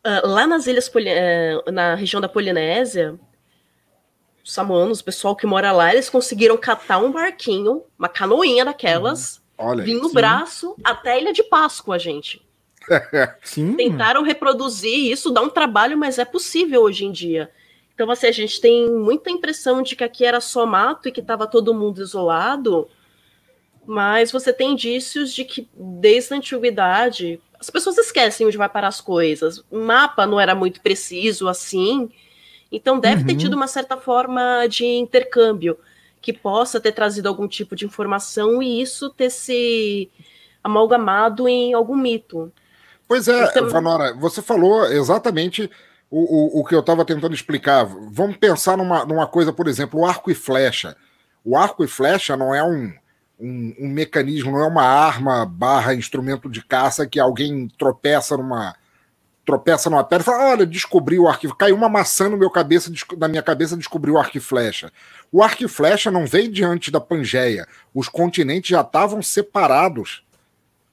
[0.05, 3.19] ah, lá nas ilhas, Poli- é, na região da Polinésia,
[4.45, 9.41] os samoanos, o pessoal que mora lá, eles conseguiram catar um barquinho, uma canoinha daquelas,
[9.57, 10.15] Olha, vir no sim.
[10.15, 12.45] braço até a Ilha de Páscoa, gente.
[13.45, 13.77] Sim.
[13.77, 17.49] Tentaram reproduzir isso, dá um trabalho, mas é possível hoje em dia.
[17.95, 21.21] Então, assim, a gente tem muita impressão de que aqui era só mato e que
[21.21, 22.89] estava todo mundo isolado,
[23.87, 28.89] mas você tem indícios de que desde a antiguidade as pessoas esquecem onde vai parar
[28.89, 29.63] as coisas.
[29.71, 32.11] O mapa não era muito preciso assim,
[32.73, 33.39] então deve ter Uhum.
[33.39, 35.79] tido uma certa forma de intercâmbio
[36.21, 40.11] que possa ter trazido algum tipo de informação e isso ter se
[40.63, 42.53] amalgamado em algum mito.
[43.07, 45.71] Pois é, Então- Vanora, você falou exatamente
[46.11, 47.85] o, o, o que eu estava tentando explicar.
[48.11, 50.97] Vamos pensar numa, numa coisa, por exemplo, o arco e flecha.
[51.45, 52.93] O arco e flecha não é um,
[53.43, 58.75] um, um mecanismo, não é uma arma barra instrumento de caça que alguém tropeça numa
[59.45, 62.93] tropeça numa pedra e fala, olha, descobri o arco, caiu uma maçã no meu cabeça,
[63.19, 64.93] na minha cabeça, descobri o arco e flecha.
[65.33, 67.67] O arco e flecha não veio diante da Pangeia.
[67.93, 70.23] Os continentes já estavam separados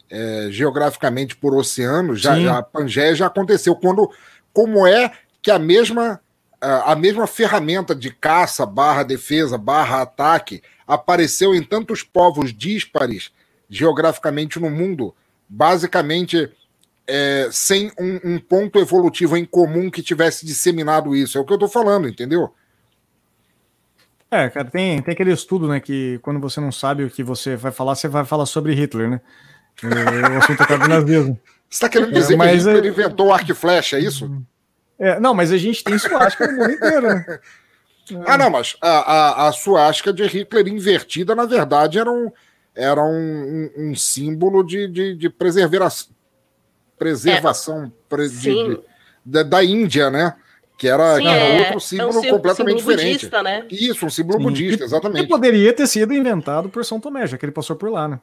[0.09, 3.75] é, geograficamente por oceanos, já, já- a Pangeia já aconteceu.
[3.75, 4.09] Quando,
[4.51, 5.11] como é
[5.43, 6.19] que a mesma,
[6.59, 13.31] a mesma ferramenta de caça, barra defesa, barra ataque, apareceu em tantos povos díspares
[13.69, 15.13] geograficamente no mundo,
[15.47, 16.51] basicamente
[17.07, 21.37] é, sem um, um ponto evolutivo em comum que tivesse disseminado isso.
[21.37, 22.51] É o que eu estou falando, entendeu?
[24.31, 27.55] É, cara, tem, tem aquele estudo, né, que quando você não sabe o que você
[27.55, 29.21] vai falar, você vai falar sobre Hitler, né?
[29.83, 31.39] É, o assunto acaba do nazismo.
[31.69, 33.99] Você está querendo dizer É, mas que Hitler é- inventou o arco e flecha, é
[33.99, 34.43] isso?
[34.97, 37.39] É, não, mas a gente tem suástica no mundo inteiro, né?
[38.25, 42.31] Ah, não, mas a, a, a suástica de Hitler invertida, na verdade, era um,
[42.75, 45.29] era um, um, um símbolo de, de, de
[46.97, 48.79] preservação pre- de-
[49.25, 50.35] de- da, Índia, né?
[50.77, 53.25] Que era, Sim, que era é, outro símbolo é um sí- completamente símbolo diferente.
[53.25, 53.65] budista, né?
[53.69, 54.43] Isso, um símbolo Sim.
[54.45, 55.27] budista, E exatamente.
[55.27, 58.19] poderia ter sido inventado por São Tomé, já que ele passou por lá, né?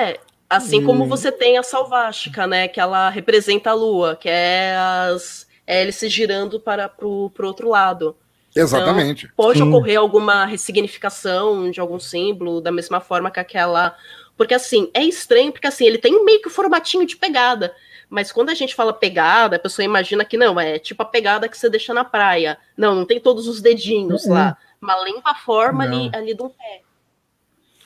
[0.00, 0.18] É,
[0.48, 2.66] assim como você tem a salvástica, né?
[2.66, 8.16] Que ela representa a lua, que é as hélices girando para pro, pro outro lado.
[8.54, 9.28] Exatamente.
[9.36, 9.68] Pode Sim.
[9.68, 13.96] ocorrer alguma ressignificação de algum símbolo, da mesma forma que aquela.
[14.36, 17.74] Porque assim, é estranho, porque assim, ele tem meio que o formatinho de pegada.
[18.10, 21.48] Mas quando a gente fala pegada, a pessoa imagina que não, é tipo a pegada
[21.48, 22.58] que você deixa na praia.
[22.76, 24.34] Não, não tem todos os dedinhos Uhum.
[24.34, 24.56] lá.
[24.80, 26.18] Uma limpa forma ali, Não.
[26.18, 26.82] ali um pé.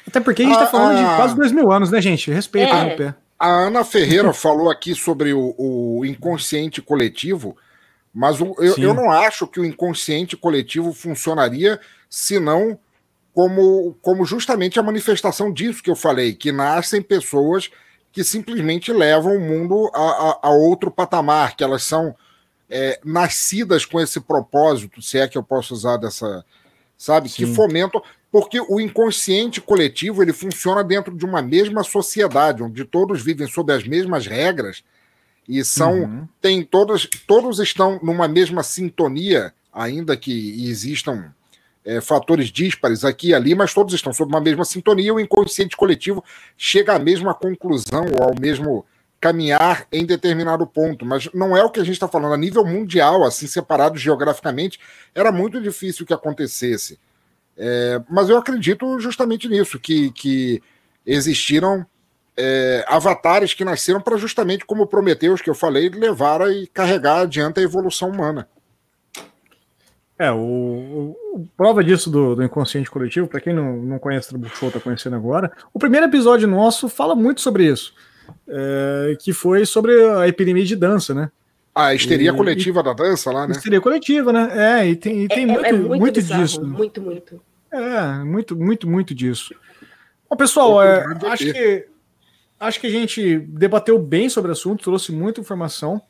[0.07, 1.11] Até porque a gente Ah, tá falando ah.
[1.11, 2.31] de quase dois mil anos, né, gente?
[2.31, 2.91] Respeita É.
[2.91, 3.15] no pé.
[3.39, 7.57] A Ana Ferreira falou aqui sobre o, o inconsciente coletivo,
[8.19, 12.79] mas o- eu, eu não acho que o inconsciente coletivo funcionaria senão
[13.35, 17.71] como, como justamente a manifestação disso que eu falei, que nascem pessoas
[18.11, 22.17] que simplesmente levam o mundo a, a- a outro patamar, que elas são
[22.71, 26.43] é, nascidas com esse propósito, se é que eu posso usar dessa,
[26.97, 27.55] sabe, que Sim.
[27.55, 28.03] fomentam,
[28.33, 33.71] porque o inconsciente coletivo ele funciona dentro de uma mesma sociedade, onde todos vivem sob
[33.73, 34.83] as mesmas regras
[35.49, 36.29] e são Uhum.
[36.41, 41.33] tem todos todos estão numa mesma sintonia, ainda que existam
[41.85, 45.15] é, fatores díspares aqui e ali, mas todos estão sob uma mesma sintonia.
[45.15, 46.23] O inconsciente coletivo
[46.57, 48.85] chega à mesma conclusão ou ao mesmo
[49.21, 52.65] caminhar em determinado ponto, mas não é o que a gente está falando a nível
[52.65, 54.79] mundial, assim separados geograficamente,
[55.15, 56.99] era muito difícil que acontecesse.
[57.57, 60.63] É, mas eu acredito justamente nisso, que, que
[61.07, 61.87] existiram
[62.37, 67.59] é, avatares que nasceram para justamente como Prometeus, que eu falei, levar e carregar adiante
[67.61, 68.49] a evolução humana.
[70.19, 74.29] É, o, o- o- prova disso do, do inconsciente coletivo, para quem não, não conhece
[74.29, 77.95] o Tribu Show, tá conhecendo agora, o primeiro episódio nosso fala muito sobre isso,
[78.49, 81.31] é, que foi sobre a epidemia de dança, né?
[81.75, 83.53] A histeria E- coletiva da dança lá, né?
[83.53, 84.81] Histeria coletiva, né?
[84.81, 86.65] É, e tem, e tem é, muito, é muito, muito, bizarro, disso.
[86.67, 87.41] muito, muito.
[87.71, 89.55] É, muito, muito, muito disso.
[90.31, 91.87] Bom, pessoal, é, acho, que,
[92.59, 96.01] acho que a gente debateu bem sobre o assunto, trouxe muita informação.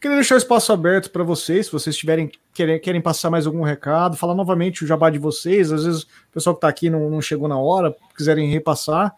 [0.00, 3.62] Queria deixar o espaço aberto para vocês, se vocês tiverem querem, querem passar mais algum
[3.62, 5.72] recado, falar novamente o jabá de vocês.
[5.72, 9.12] Às vezes o pessoal que está aqui não, não chegou na hora, quiserem repassar.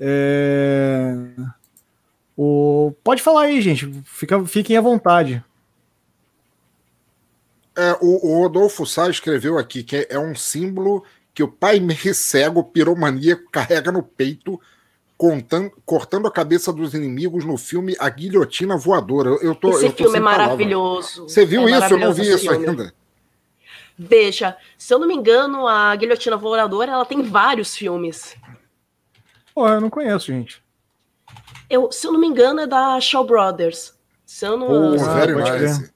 [0.00, 1.14] É,
[2.36, 2.92] O...
[3.02, 3.90] Pode falar aí, gente.
[4.04, 5.42] Fica, fiquem à vontade.
[7.74, 11.78] É, o, o Rodolfo Sá escreveu aqui que é, é um símbolo que o pai
[11.80, 14.60] meio cego piromaníaco carrega no peito,
[15.16, 19.30] contando, cortando a cabeça dos inimigos no filme A Guilhotina Voadora.
[19.42, 21.22] Eu, tô, Esse eu tô filme é maravilhoso.
[21.24, 21.94] Você viu É isso?
[21.94, 22.66] Eu não vi isso filme.
[22.68, 22.94] ainda.
[23.98, 28.36] Veja, se eu não me engano, a Guilhotina Voadora, ela tem vários filmes.
[29.54, 30.62] Pô, eu não conheço, gente.
[31.68, 33.94] Eu, se eu não me engano, é da Shaw Brothers.
[34.26, 34.66] Se eu não...
[34.66, 35.92] Pô, Ah, very pode nice.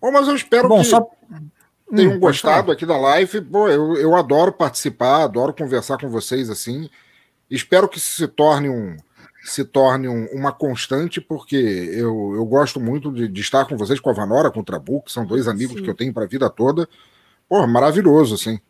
[0.00, 0.84] Bom, mas eu espero Bom, que.
[0.86, 1.08] só,
[1.94, 3.40] tenham hum, gostado aqui da live.
[3.40, 6.88] Pô, eu, eu adoro participar, adoro conversar com vocês assim.
[7.50, 8.96] Espero que se torne um
[9.44, 13.98] se torne um, uma constante, porque eu, eu gosto muito de, de, estar com vocês,
[13.98, 15.82] com a Vanora, com o Trabu, que são dois amigos Sim.
[15.82, 16.88] que eu tenho para a vida toda.
[17.48, 18.60] Pô, maravilhoso, assim.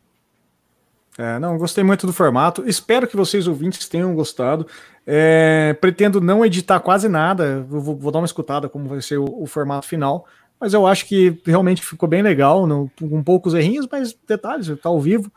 [1.17, 2.67] É, não, gostei muito do formato.
[2.67, 4.65] Espero que vocês ouvintes tenham gostado.
[5.05, 7.63] É, pretendo não editar quase nada.
[7.69, 10.25] Vou, vou, dar uma escutada como vai ser o, o, formato final.
[10.63, 14.87] Mas eu acho que realmente ficou bem legal, no, com poucos errinhos, mas detalhes, está
[14.87, 15.29] ao vivo.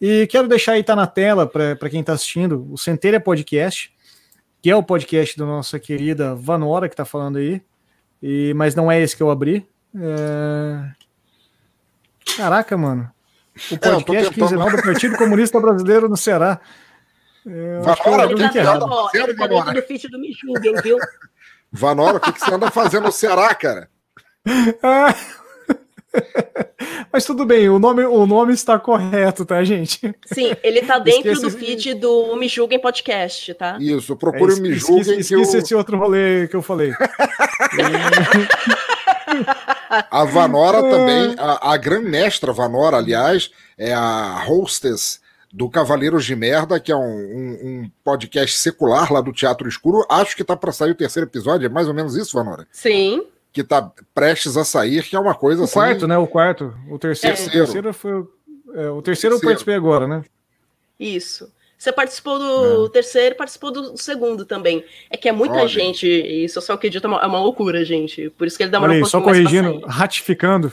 [0.00, 3.92] E quero deixar aí, tá na tela para quem está assistindo, o Centelha Podcast,
[4.62, 7.60] que é o podcast da nossa querida Vanora, que está falando aí.
[8.22, 9.68] E, mas não é esse que eu abri.
[9.96, 10.92] É...
[12.36, 13.10] Caraca, mano.
[13.72, 16.60] O é, podcast é, quinzenal do Partido Comunista Brasileiro no Ceará.
[17.44, 19.74] É, Vanora, o que, que, fazendo, Vanora?
[19.74, 19.82] do
[20.82, 20.98] do?
[21.72, 23.90] Vanora, o que, que você anda fazendo no Ceará, cara?
[27.12, 30.14] Mas tudo bem, o nome, o nome está correto, tá, gente?
[30.26, 31.42] Sim, ele está dentro esqueci...
[31.42, 33.76] do feed do Me Julguem Podcast, tá?
[33.80, 35.00] Isso, procure é, o Me Julguem.
[35.00, 35.60] Esqueci, esqueci eu...
[35.60, 36.92] esse outro rolê que eu falei.
[40.10, 45.20] A Vanora também, a, a grande mestra Vanora, aliás, é a hostess
[45.52, 50.06] do Cavaleiros de Merda, que é um, um, um, podcast secular lá do Teatro Escuro.
[50.08, 52.66] Acho que tá para sair o terceiro episódio, é mais ou menos isso, Vanora?
[52.70, 53.24] Sim.
[53.52, 55.72] Que tá prestes a sair, que é uma coisa o assim.
[55.72, 56.18] O quarto, né?
[56.18, 56.74] O quarto.
[56.90, 57.36] O terceiro.
[57.36, 57.42] É.
[57.42, 58.12] O terceiro foi.
[58.12, 60.24] É, o terceiro, terceiro eu participei agora, né?
[60.98, 61.50] Isso.
[61.78, 62.90] Você participou do é.
[62.90, 64.84] terceiro, participou do segundo também.
[65.08, 65.68] É que é muita Olha.
[65.68, 68.30] gente, e Social que edita é uma, é uma loucura, gente.
[68.30, 70.72] Por isso que ele demora Olha um pouco Só corrigindo, ratificando,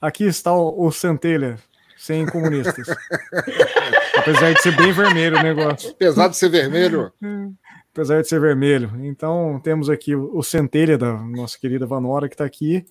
[0.00, 1.58] aqui está o, o Centelha,
[1.98, 2.88] sem comunistas.
[4.16, 5.90] Apesar de ser bem vermelho o negócio.
[5.90, 7.12] Apesar de ser vermelho.
[7.98, 8.92] Apesar de ser vermelho.
[9.02, 12.86] Então, temos aqui o, Centelha da nossa querida Vanora, que está aqui.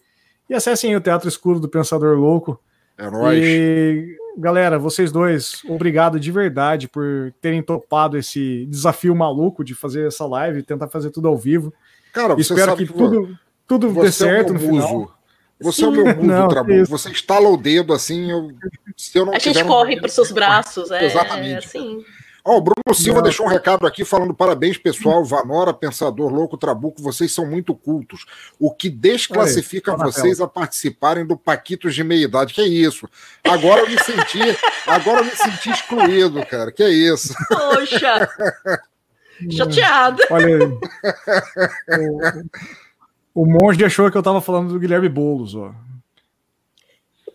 [0.49, 2.61] E acessem o Teatro Escuro do Pensador Louco.
[2.97, 3.39] É nóis.
[3.41, 10.07] E galera, vocês dois, obrigado de verdade por terem topado esse desafio maluco de fazer
[10.07, 11.73] essa live, tentar fazer tudo ao vivo.
[12.11, 15.17] Cara, você Espero que, que tudo, tudo dê certo é no final.
[15.61, 15.85] Você Sim.
[15.85, 16.85] é o meu mundo, Trabuco.
[16.85, 18.29] Você estala o dedo assim.
[18.29, 18.51] Eu,
[18.97, 20.91] se eu não a gente corre para os seus braços.
[20.91, 21.65] É, Exatamente.
[21.65, 22.03] Assim.
[22.47, 23.23] Ó, o Bruno Silva Não.
[23.23, 25.21] deixou um recado aqui falando parabéns, pessoal.
[25.25, 28.25] Vanora, Pensador Louco, Trabuco, vocês são muito cultos.
[28.57, 32.53] O que desclassifica Aí, vocês a participarem do Paquitos de meia idade.
[32.53, 33.09] Que é isso?
[33.43, 34.39] Agora eu me senti,
[34.87, 36.71] agora eu me senti excluído, cara.
[36.71, 37.33] Que é isso?
[37.49, 38.29] Poxa!
[39.51, 40.23] Chateado.
[40.31, 40.63] Olha aí.
[43.35, 45.75] O, o monge achou que eu tava falando do Guilherme Boulos, ó.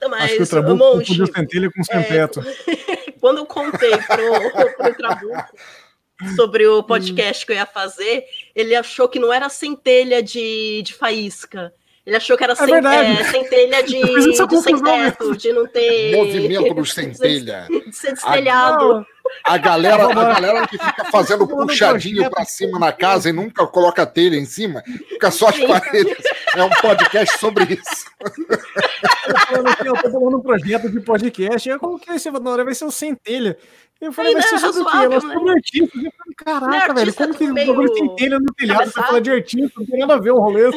[0.08, 2.28] Mas, Acho que o Trabuco confundiu centelha com sem é,
[3.22, 5.56] Quando eu contei pro, pro Trabuco
[6.34, 10.92] sobre o podcast que eu ia fazer, ele achou que não era centelha de, de
[10.92, 11.72] faísca.
[12.04, 16.10] Ele achou que era é cent, é, centelha de, de sem teto, de não ter.
[16.18, 17.68] Movimento do centelha.
[17.70, 19.06] De ser destelhado.
[19.44, 23.64] A, a, galera, a galera que fica fazendo puxadinho pra cima na casa e nunca
[23.68, 26.18] coloca telha em cima, fica só as paredes.
[26.54, 28.06] É um podcast sobre isso.
[29.84, 31.68] Eu tô falando um projeto de podcast.
[31.68, 33.56] Eu coloquei esse na hora, vai ser o centelha.
[34.00, 35.50] Eu falei, vai ser sobre o quê?
[35.50, 36.04] Artistas.
[36.04, 39.80] Eu falei, caraca, velho, como que o bagulho centelha no telhado pra falar de artista?
[39.80, 40.70] Não tem nada a ver o rolê.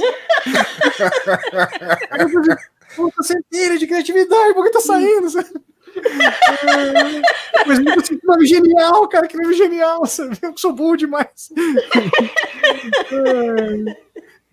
[2.95, 5.27] Puta, centelha de criatividade, por que tá saindo?
[7.65, 10.37] Mas me que nome genial, cara, que nome genial, sabe?
[10.41, 11.49] Eu sou burro demais.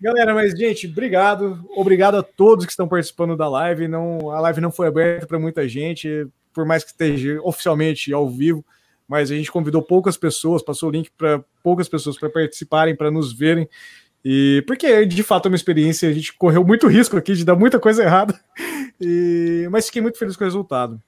[0.03, 1.63] Galera, mas gente, obrigado.
[1.77, 3.87] Obrigado a todos que estão participando da live.
[3.87, 8.29] Não, a live não foi aberta para muita gente, por mais que esteja oficialmente ao
[8.29, 8.65] vivo,
[9.07, 13.09] mas a gente convidou poucas pessoas, passou o link para poucas pessoas para participarem, para
[13.09, 13.65] nos verem.
[14.25, 17.55] E porque de fato é uma experiência, a gente correu muito risco aqui de dar
[17.55, 18.37] muita coisa errada.
[18.99, 21.01] E, mas fiquei muito feliz com o resultado.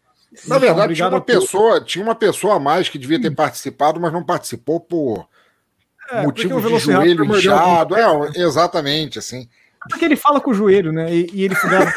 [0.47, 3.99] Na então, verdade, tinha uma pessoa, tinha uma pessoa a mais que devia ter participado,
[3.99, 5.27] mas não participou por
[6.11, 7.95] é, motivo de joelho inchado.
[7.95, 9.47] É, exatamente, assim.
[9.89, 11.13] Porque ele fala com o joelho, né?
[11.13, 11.93] E, e ele grava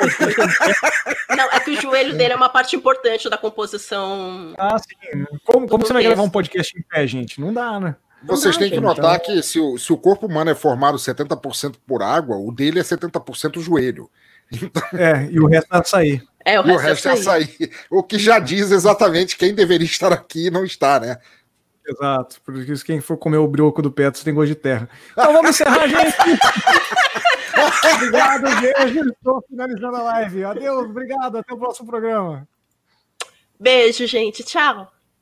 [1.35, 4.55] Não, é que o joelho dele é uma parte importante da composição.
[4.59, 5.25] Ah, sim.
[5.45, 7.41] Como, como você vai gravar um podcast em pé, gente?
[7.41, 7.97] Não dá, né?
[8.23, 9.35] Vocês têm que notar então...
[9.35, 12.83] que se o, se o corpo humano é formado 70% por água, o dele é
[12.83, 14.11] 70% joelho.
[14.51, 14.83] Então...
[14.93, 16.23] É, e o resto é açaí.
[16.45, 17.43] É, o resto, e o resto é, açaí.
[17.43, 17.71] é açaí.
[17.91, 21.19] O que já diz exatamente quem deveria estar aqui e não está, né?
[21.89, 24.91] Exato, por isso quem for comer o brioco do Petros tem gosto de terra.
[25.13, 26.15] Então vamos encerrar, gente.
[27.95, 29.09] obrigado, beijo.
[29.09, 30.45] Estou finalizando a live.
[30.45, 31.39] Adeus, obrigado.
[31.39, 32.47] Até o próximo programa.
[33.59, 34.45] Beijo, gente.
[34.45, 34.93] Tchau.